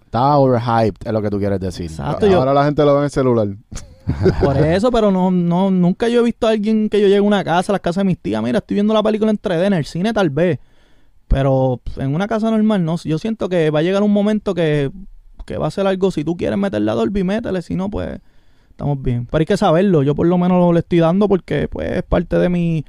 [0.03, 1.85] Está overhyped, es lo que tú quieres decir.
[1.85, 2.27] Exacto.
[2.27, 3.47] yo- Ahora la gente lo ve en el celular.
[4.43, 7.23] Por eso, pero no, no, nunca yo he visto a alguien que yo llegue a
[7.23, 9.67] una casa, a las casas de mis tías, mira, estoy viendo la película en 3D,
[9.67, 10.59] en el cine tal vez,
[11.27, 12.97] pero pf, en una casa normal no.
[12.97, 14.91] Yo siento que va a llegar un momento que,
[15.45, 18.19] que va a ser algo, si tú quieres meterle a Dolby, métele, si no, pues
[18.69, 19.25] estamos bien.
[19.25, 22.03] Pero hay que saberlo, yo por lo menos lo le estoy dando porque pues es
[22.03, 22.85] parte de mi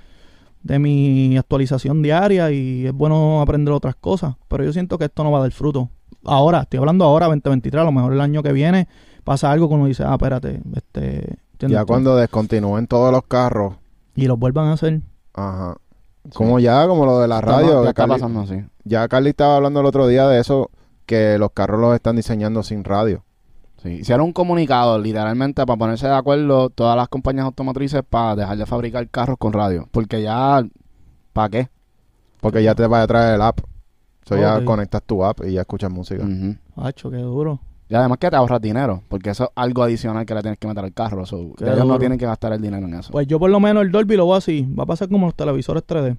[0.63, 5.25] de mi actualización diaria y es bueno aprender otras cosas, pero yo siento que esto
[5.25, 5.89] no va a dar fruto.
[6.25, 8.87] Ahora, estoy hablando ahora 2023, a lo mejor el año que viene
[9.23, 13.75] pasa algo que uno dice, ah, espérate, este, ¿entiendes Ya cuando descontinúen todos los carros.
[14.15, 15.01] y los vuelvan a hacer.
[15.35, 15.77] Ajá.
[16.35, 17.69] Como ya, como lo de la Está- radio.
[17.79, 18.63] ya que está Carly- pasando así.
[18.85, 20.71] ya Carly estaba hablando el otro día de eso,
[21.07, 23.25] que los carros los están diseñando sin radio.
[23.83, 23.89] Sí.
[23.91, 28.67] Hicieron un comunicado literalmente para ponerse de acuerdo todas las compañías automotrices para dejar de
[28.67, 29.89] fabricar carros con radio.
[29.91, 30.63] Porque ya,
[31.33, 31.69] ¿para qué?
[32.43, 33.61] Porque ya te va a traer el app.
[33.61, 34.65] O sea, ya Ok.
[34.65, 36.23] conectas tu app y ya escuchas música.
[36.77, 37.61] Hacho, qué duro.
[37.91, 40.69] Y además que te ahorras dinero, porque eso es algo adicional que le tienes que
[40.69, 41.27] meter al carro.
[41.27, 43.11] so, ellos no tienen que gastar el dinero en eso.
[43.11, 44.65] Pues yo por lo menos el Dolby lo voy así.
[44.79, 46.17] Va a pasar como los televisores 3D.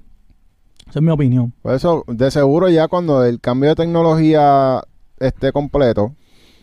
[0.89, 1.53] Esa es mi opinión.
[1.61, 4.81] Por eso, de seguro ya cuando el cambio de tecnología
[5.17, 6.13] esté completo,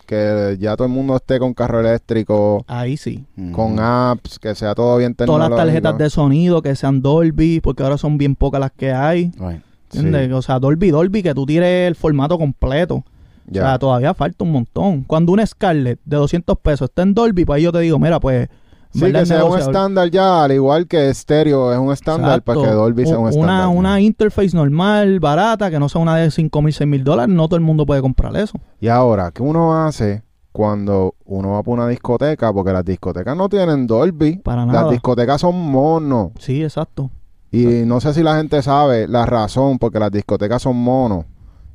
[0.04, 3.24] que ya todo el mundo esté con carro eléctrico, Ahí sí.
[3.52, 5.56] Con apps, que sea todo bien Todas tecnológico.
[5.56, 9.32] las tarjetas de sonido que sean Dolby, porque ahora son bien pocas las que hay.
[9.38, 9.62] Right.
[9.94, 10.26] ¿Entiendes?
[10.26, 10.32] Sí.
[10.34, 13.04] O sea, Dolby, Dolby, que tú tires el formato completo.
[13.50, 13.62] Ya.
[13.62, 15.04] O sea, todavía falta un montón.
[15.04, 18.20] Cuando un Scarlett de 200 pesos está en Dolby, pues ahí yo te digo, mira,
[18.20, 18.48] pues...
[18.90, 22.68] Sí, que sea un estándar ya, al igual que estéreo es un estándar, para que
[22.68, 23.66] Dolby sea un estándar.
[23.66, 27.34] Una, una interface normal, barata, que no sea una de 5 mil, 6 mil dólares,
[27.34, 28.58] no todo el mundo puede comprar eso.
[28.80, 30.22] Y ahora, ¿qué uno hace
[30.52, 32.50] cuando uno va por una discoteca?
[32.50, 34.38] Porque las discotecas no tienen Dolby.
[34.38, 34.90] Para Las nada.
[34.90, 36.30] discotecas son monos.
[36.38, 37.10] Sí, exacto.
[37.50, 41.26] Y no sé si la gente sabe la razón porque las discotecas son monos.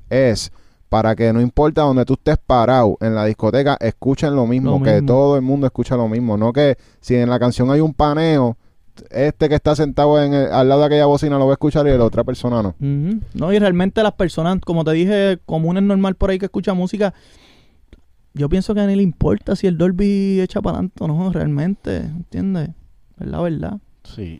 [0.09, 0.51] Es
[0.93, 4.83] para que no importa donde tú estés parado en la discoteca, escuchen lo mismo, Lo
[4.85, 5.07] que mismo.
[5.07, 6.37] todo el mundo escucha lo mismo.
[6.37, 8.57] No que si en la canción hay un paneo,
[9.09, 11.87] este que está sentado en el- al lado de aquella bocina lo va a escuchar
[11.87, 12.75] y la otra persona no.
[12.79, 17.11] No, y realmente las personas, como te dije, comunes normal por ahí que escucha música,
[18.35, 21.97] yo pienso que ni le importa si el Dolby echa para adelante o no, realmente,
[22.01, 22.69] ¿entiendes?
[23.19, 23.79] Es la verdad.
[24.03, 24.39] Sí.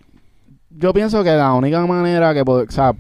[0.70, 2.94] Yo pienso que la única manera que, o sea,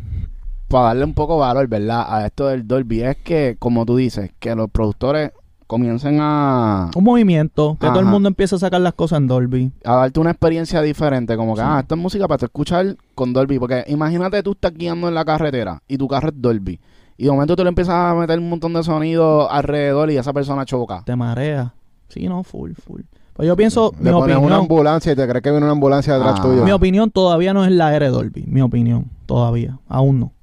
[0.73, 2.05] para darle un poco valor, ¿verdad?
[2.07, 5.31] A esto del Dolby es que, como tú dices, que los productores
[5.67, 9.71] comiencen a, Un movimiento, que todo el mundo empiece a sacar las cosas en Dolby.
[9.83, 11.67] a darte una experiencia diferente, como que, Sí.
[11.67, 15.23] ah, esto es música para escuchar con Dolby, porque imagínate tú estás guiando en la
[15.25, 16.79] carretera y tu carro es Dolby,
[17.17, 20.33] y de momento tú le empiezas a meter un montón de sonido alrededor y esa
[20.33, 21.01] persona choca.
[21.05, 21.73] Te marea.
[22.09, 23.01] Sí, no, full, full.
[23.33, 25.71] Pues yo pienso, mi Le pones una opinión, ambulancia y te crees que viene una
[25.73, 26.43] ambulancia detrás Ah.
[26.43, 26.63] tuyo.
[26.63, 28.43] mi opinión todavía no es la era de Dolby.
[28.47, 29.79] Mi opinión, todavía.
[29.87, 30.33] Aún no.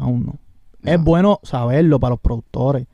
[0.00, 0.34] Aún no.
[0.82, 1.04] Es No.
[1.04, 2.86] bueno saberlo para los productores,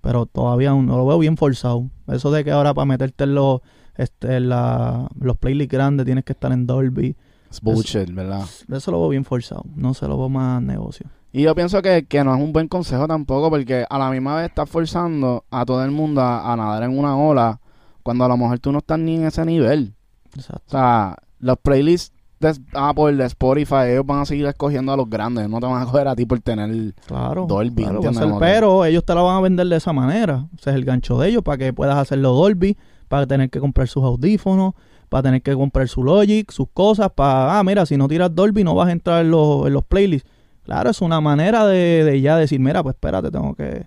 [0.00, 1.88] pero todavía aún no lo veo bien forzado.
[2.08, 3.60] Eso de que ahora para meterte en los,
[3.96, 7.16] este, en la- los playlists grandes tienes que estar en Dolby,
[7.50, 8.44] Es bullshit, ¿verdad?
[8.72, 9.62] eso lo veo bien forzado.
[9.76, 11.06] No se lo veo más negocio.
[11.34, 14.36] Y yo pienso que, que no es un buen consejo tampoco, porque a la misma
[14.36, 17.60] vez estás forzando a todo el mundo a, a nadar en una ola,
[18.02, 19.94] cuando a lo mejor tú no estás ni en ese nivel.
[20.34, 20.64] Exacto.
[20.66, 25.08] O sea, los playlists de Apple, de Spotify, ellos van a seguir escogiendo a los
[25.08, 26.92] grandes, no te van a coger a ti por tener...
[27.06, 27.46] Claro.
[27.46, 30.46] Dolby, claro, pero ellos te lo van a vender de esa manera.
[30.58, 32.76] Ese es el gancho de ellos, para que puedas hacerlo Dolby,
[33.08, 34.74] para tener que comprar sus audífonos,
[35.08, 38.64] para tener que comprar su Logic, sus cosas, para, ah, mira, si no tiras Dolby
[38.64, 40.28] no vas a entrar en los, en los playlists.
[40.64, 43.86] Claro, es una manera de, de ya decir, mira, pues espérate, tengo que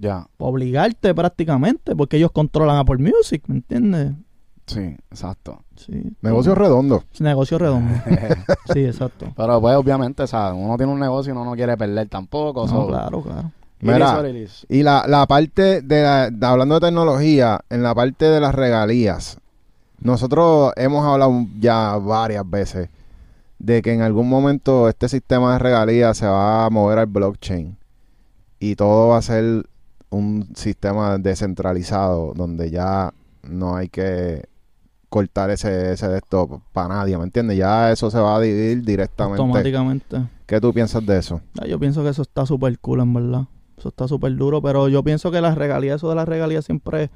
[0.00, 0.26] Ya.
[0.38, 4.12] obligarte prácticamente, porque ellos controlan Apple Music, ¿me entiendes?
[4.66, 5.62] Sí, exacto.
[5.78, 6.02] Sí.
[6.22, 7.04] Negocio redondo.
[7.20, 7.94] Negocio redondo.
[8.72, 9.32] sí, exacto.
[9.36, 12.66] Pero pues obviamente, o sea, uno tiene un negocio y uno no quiere perder tampoco.
[12.66, 13.52] No, so, claro, claro.
[13.80, 14.20] Mira.
[14.68, 18.54] Y la, la parte de, la- de- hablando de tecnología, en la parte de las
[18.54, 19.38] regalías,
[20.00, 22.88] nosotros hemos hablado ya varias veces
[23.58, 27.76] de que en algún momento este sistema de regalías se va a mover al blockchain
[28.60, 29.64] y todo va a ser
[30.10, 33.12] un sistema descentralizado donde ya
[33.42, 34.44] no hay que
[35.08, 37.56] cortar ese, ese de esto para nadie, ¿me entiendes?
[37.56, 39.40] Ya eso se va a dividir directamente.
[39.40, 40.22] Automáticamente.
[40.46, 41.40] ¿Qué tú piensas de eso?
[41.60, 43.44] Ah, Yo pienso que eso está súper cool, en verdad.
[43.76, 47.10] Eso está súper duro, pero yo pienso que las regalías, eso de las regalías siempre,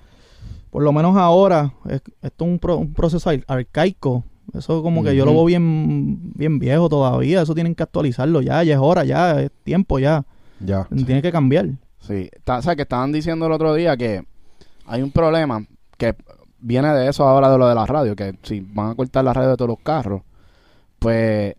[0.70, 4.24] por lo menos ahora, es, esto es un, pro- un proceso ar- arcaico.
[4.54, 7.42] Eso como que yo lo veo bien, bien viejo todavía.
[7.42, 10.24] Eso tienen que actualizarlo ya, ya es hora, ya es tiempo ya.
[10.60, 10.86] Ya.
[11.06, 11.70] Tiene que cambiar.
[12.00, 14.24] Sí, Está- o sea, que estaban diciendo el otro día que
[14.86, 15.64] hay un problema
[15.96, 16.14] que
[16.62, 19.32] viene de eso ahora de lo de la radio, que si van a cortar la
[19.34, 20.22] radio de todos los carros,
[20.98, 21.54] pues,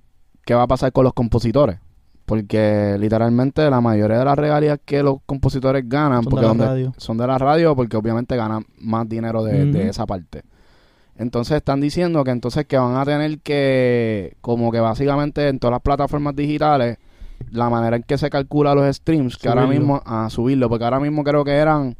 [0.45, 1.79] ¿qué va a pasar con los compositores?
[2.25, 6.47] Porque literalmente la mayoría de las regalías que los compositores ganan Son de porque la
[6.47, 6.93] donde- radio.
[6.97, 10.43] son de la radio porque obviamente ganan más dinero de, de esa parte.
[11.17, 15.73] Entonces están diciendo que entonces que van a tener que, como que básicamente en todas
[15.73, 16.97] las plataformas digitales,
[17.51, 20.99] la manera en que se calcula los streams, que ahora mismo, a subirlo, porque ahora
[21.01, 21.97] mismo creo que eran,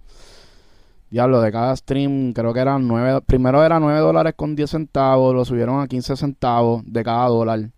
[1.14, 5.34] diablo, de cada stream creo que eran nueve, primero era 9 dólares con 10 centavos,
[5.34, 7.70] lo subieron a 15 centavos de cada dólar.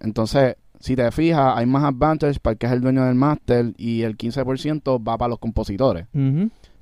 [0.00, 3.72] Entonces, si te fijas, hay más advantage para el que es el dueño del máster
[3.78, 6.06] y el 15% va para los compositores.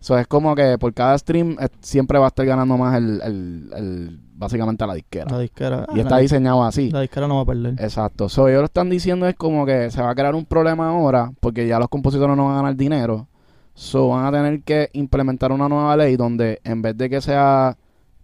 [0.00, 3.20] So, es como que por cada stream eh, siempre va a estar ganando más el,
[3.22, 5.30] el, el- básicamente la disquera.
[5.30, 5.86] La disquera.
[5.94, 6.90] y está la, diseñado así.
[6.90, 7.74] la disquera no va a perder.
[7.78, 8.28] Exacto.
[8.28, 11.30] So, ellos lo están diciendo es como que se va a crear un problema ahora
[11.38, 13.28] porque ya los compositores no van a ganar dinero.
[13.74, 17.76] So, van a tener que implementar una nueva ley donde en vez de que sea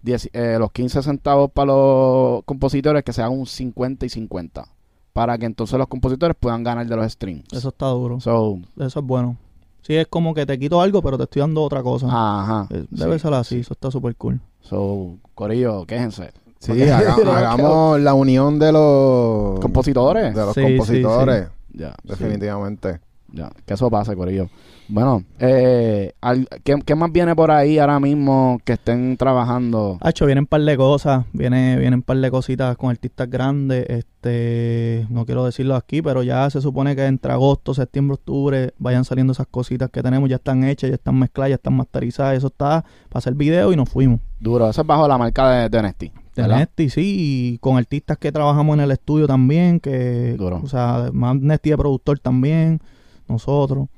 [0.03, 4.68] 10 eh, los 15 centavos para los compositores, que sea un 50 y 50.
[5.12, 7.44] Para que entonces los compositores puedan ganar de los streams.
[7.53, 8.20] Eso está duro.
[8.20, 9.36] So, Eso es bueno.
[9.82, 12.07] Sí, es como que te quito algo, pero te estoy dando otra cosa.
[12.09, 12.66] ajá.
[12.70, 13.55] Eh, Debe Sí, ser así.
[13.57, 13.61] sí.
[13.62, 14.40] Eso está súper cool.
[14.61, 16.30] So, Corillo, quéjense.
[16.61, 20.34] Sí, haga- hagamos la unión de los Compositores.
[20.34, 23.01] De los Sí, sí, compositores, Ya, definitivamente.
[23.33, 23.51] Ya.
[23.66, 24.49] Que eso pase, Corillo.
[24.91, 29.99] Bueno, eh, al- ¿qué, qué más viene por ahí ahora mismo que estén trabajando?
[30.01, 33.85] Hacho, vienen un par de cosas, viene, vienen un par de cositas con artistas grandes,
[33.89, 39.05] este, no quiero decirlo aquí, pero ya se supone que entre agosto, septiembre, octubre vayan
[39.05, 42.47] saliendo esas cositas que tenemos, ya están hechas, ya están mezcladas, ya están masterizadas, eso
[42.47, 44.20] está para hacer video y nos fuimos.
[44.41, 46.12] Duro, eso es bajo la marca de, de Nesty.
[46.35, 46.49] De.
[46.49, 47.16] Nesty, sí,
[47.55, 50.61] y con artistas que trabajamos en el estudio también, que, Duro.
[50.64, 52.81] o sea, más Nesty de productor también,
[53.29, 53.89] nosotros,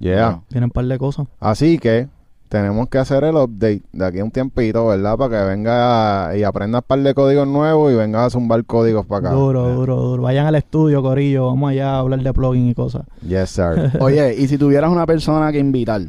[0.00, 0.26] Yeah.
[0.30, 0.44] Duro.
[0.50, 1.26] vienen un par de cosas.
[1.40, 2.08] Así que
[2.48, 5.16] tenemos que hacer el update de aquí a un tiempito, ¿verdad?
[5.18, 9.04] Para que venga y aprenda un par de códigos nuevos y venga a zumbar códigos
[9.06, 9.36] para acá.
[9.36, 10.22] Duro, duro, duro.
[10.22, 13.02] Vayan al estudio, Corillo, vamos allá a hablar de plugin y cosas.
[13.26, 13.90] Yes, sir.
[14.00, 16.00] Oye, y si tuvieras una persona que invitar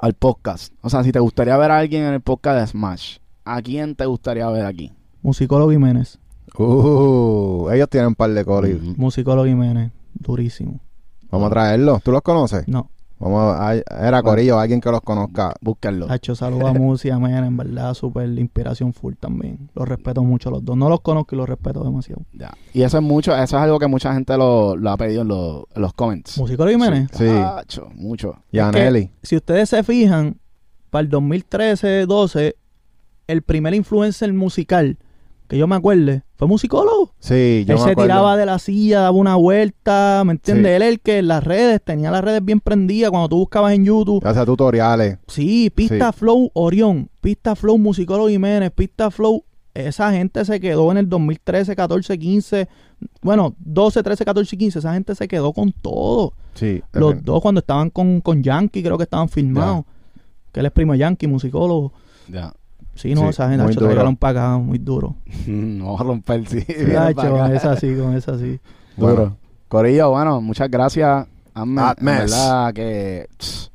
[0.00, 3.18] al podcast, o sea, si te gustaría ver a alguien en el podcast de Smash,
[3.44, 4.92] ¿a quién te gustaría ver aquí?
[5.22, 6.18] Musicólogo Jiménez.
[6.58, 8.98] uh, ellos tienen un par de códigos.
[8.98, 10.80] Musicólogo Jiménez, durísimo.
[11.30, 12.02] Vamos a traerlos.
[12.02, 12.66] ¿Tú los conoces?
[12.68, 15.54] No, Vamos a, era Corillo, alguien que los conozca.
[15.62, 16.06] Búsquenlo.
[16.10, 19.70] Hacho, saludo a Musi, a Mena, en verdad, súper inspiración full también.
[19.74, 20.76] Los respeto mucho los dos.
[20.76, 22.20] No los conozco y los respeto demasiado.
[22.34, 22.52] Ya.
[22.74, 25.28] Y eso es mucho, eso es algo que mucha gente lo, lo ha pedido en,
[25.28, 26.36] los- en los comments.
[26.36, 27.24] Musicólogo Jiménez, Sí.
[27.26, 28.34] Tacho, mucho.
[28.52, 29.10] Y Aneli.
[29.22, 30.38] si ustedes se fijan,
[30.90, 32.54] para el 2013-12,
[33.28, 34.98] el primer influencer musical
[35.48, 37.12] que yo me acuerde fue musicólogo.
[37.18, 38.02] Sí, yo Él me se acuerdo.
[38.02, 40.70] tiraba de la silla, daba una vuelta, ¿me entiendes?
[40.72, 40.74] Sí.
[40.76, 43.84] Él el que en las redes, tenía las redes bien prendidas cuando tú buscabas en
[43.84, 44.26] YouTube.
[44.26, 45.18] Hacía tutoriales.
[45.28, 46.18] Sí, Pista Sí.
[46.18, 49.44] Flow Orión, Pista Flow Musicólogo Jiménez, Pista Flow.
[49.74, 52.68] Esa gente se quedó en el 2013, 14, 15.
[53.20, 54.78] Bueno, 12, 13, 14 y 15.
[54.78, 56.32] Esa gente se quedó con todo.
[56.54, 56.82] Sí.
[56.92, 59.84] Los dos cuando estaban con, con Yankee, creo que estaban filmados.
[60.50, 61.92] Que él es primo Yankee, musicólogo.
[62.28, 62.54] Ya.
[62.96, 63.88] Sí, no, Sí, esa gente duro.
[63.88, 65.14] regalan para acá, muy duro.
[65.46, 66.60] no a romper, sí.
[66.62, 68.58] Sí, Viene hacho, para con esa sí, con esa sí.
[68.96, 69.14] Duro.
[69.14, 69.36] Bueno.
[69.68, 71.26] Corillo, bueno, muchas gracias.
[71.54, 73.70] Hazme, verdad que tss,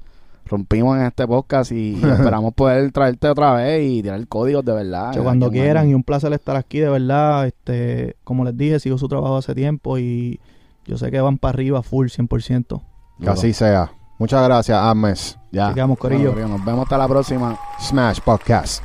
[0.46, 5.14] rompimos en este podcast y esperamos poder traerte otra vez y tirar códigos de verdad.
[5.14, 7.48] De cuando quieran y un placer estar aquí, de verdad.
[7.48, 10.40] Este, como les dije, sigo su trabajo hace tiempo y
[10.86, 12.66] yo sé que van para arriba full 100%.
[12.68, 12.82] Duro.
[13.20, 13.92] Que así sea.
[14.20, 15.38] Muchas gracias, Ames.
[15.52, 15.70] Ya.
[15.70, 16.34] Así vamos, Corillo.
[16.34, 17.58] Bueno, Nos vemos hasta la próxima.
[17.80, 18.84] Smash Podcast.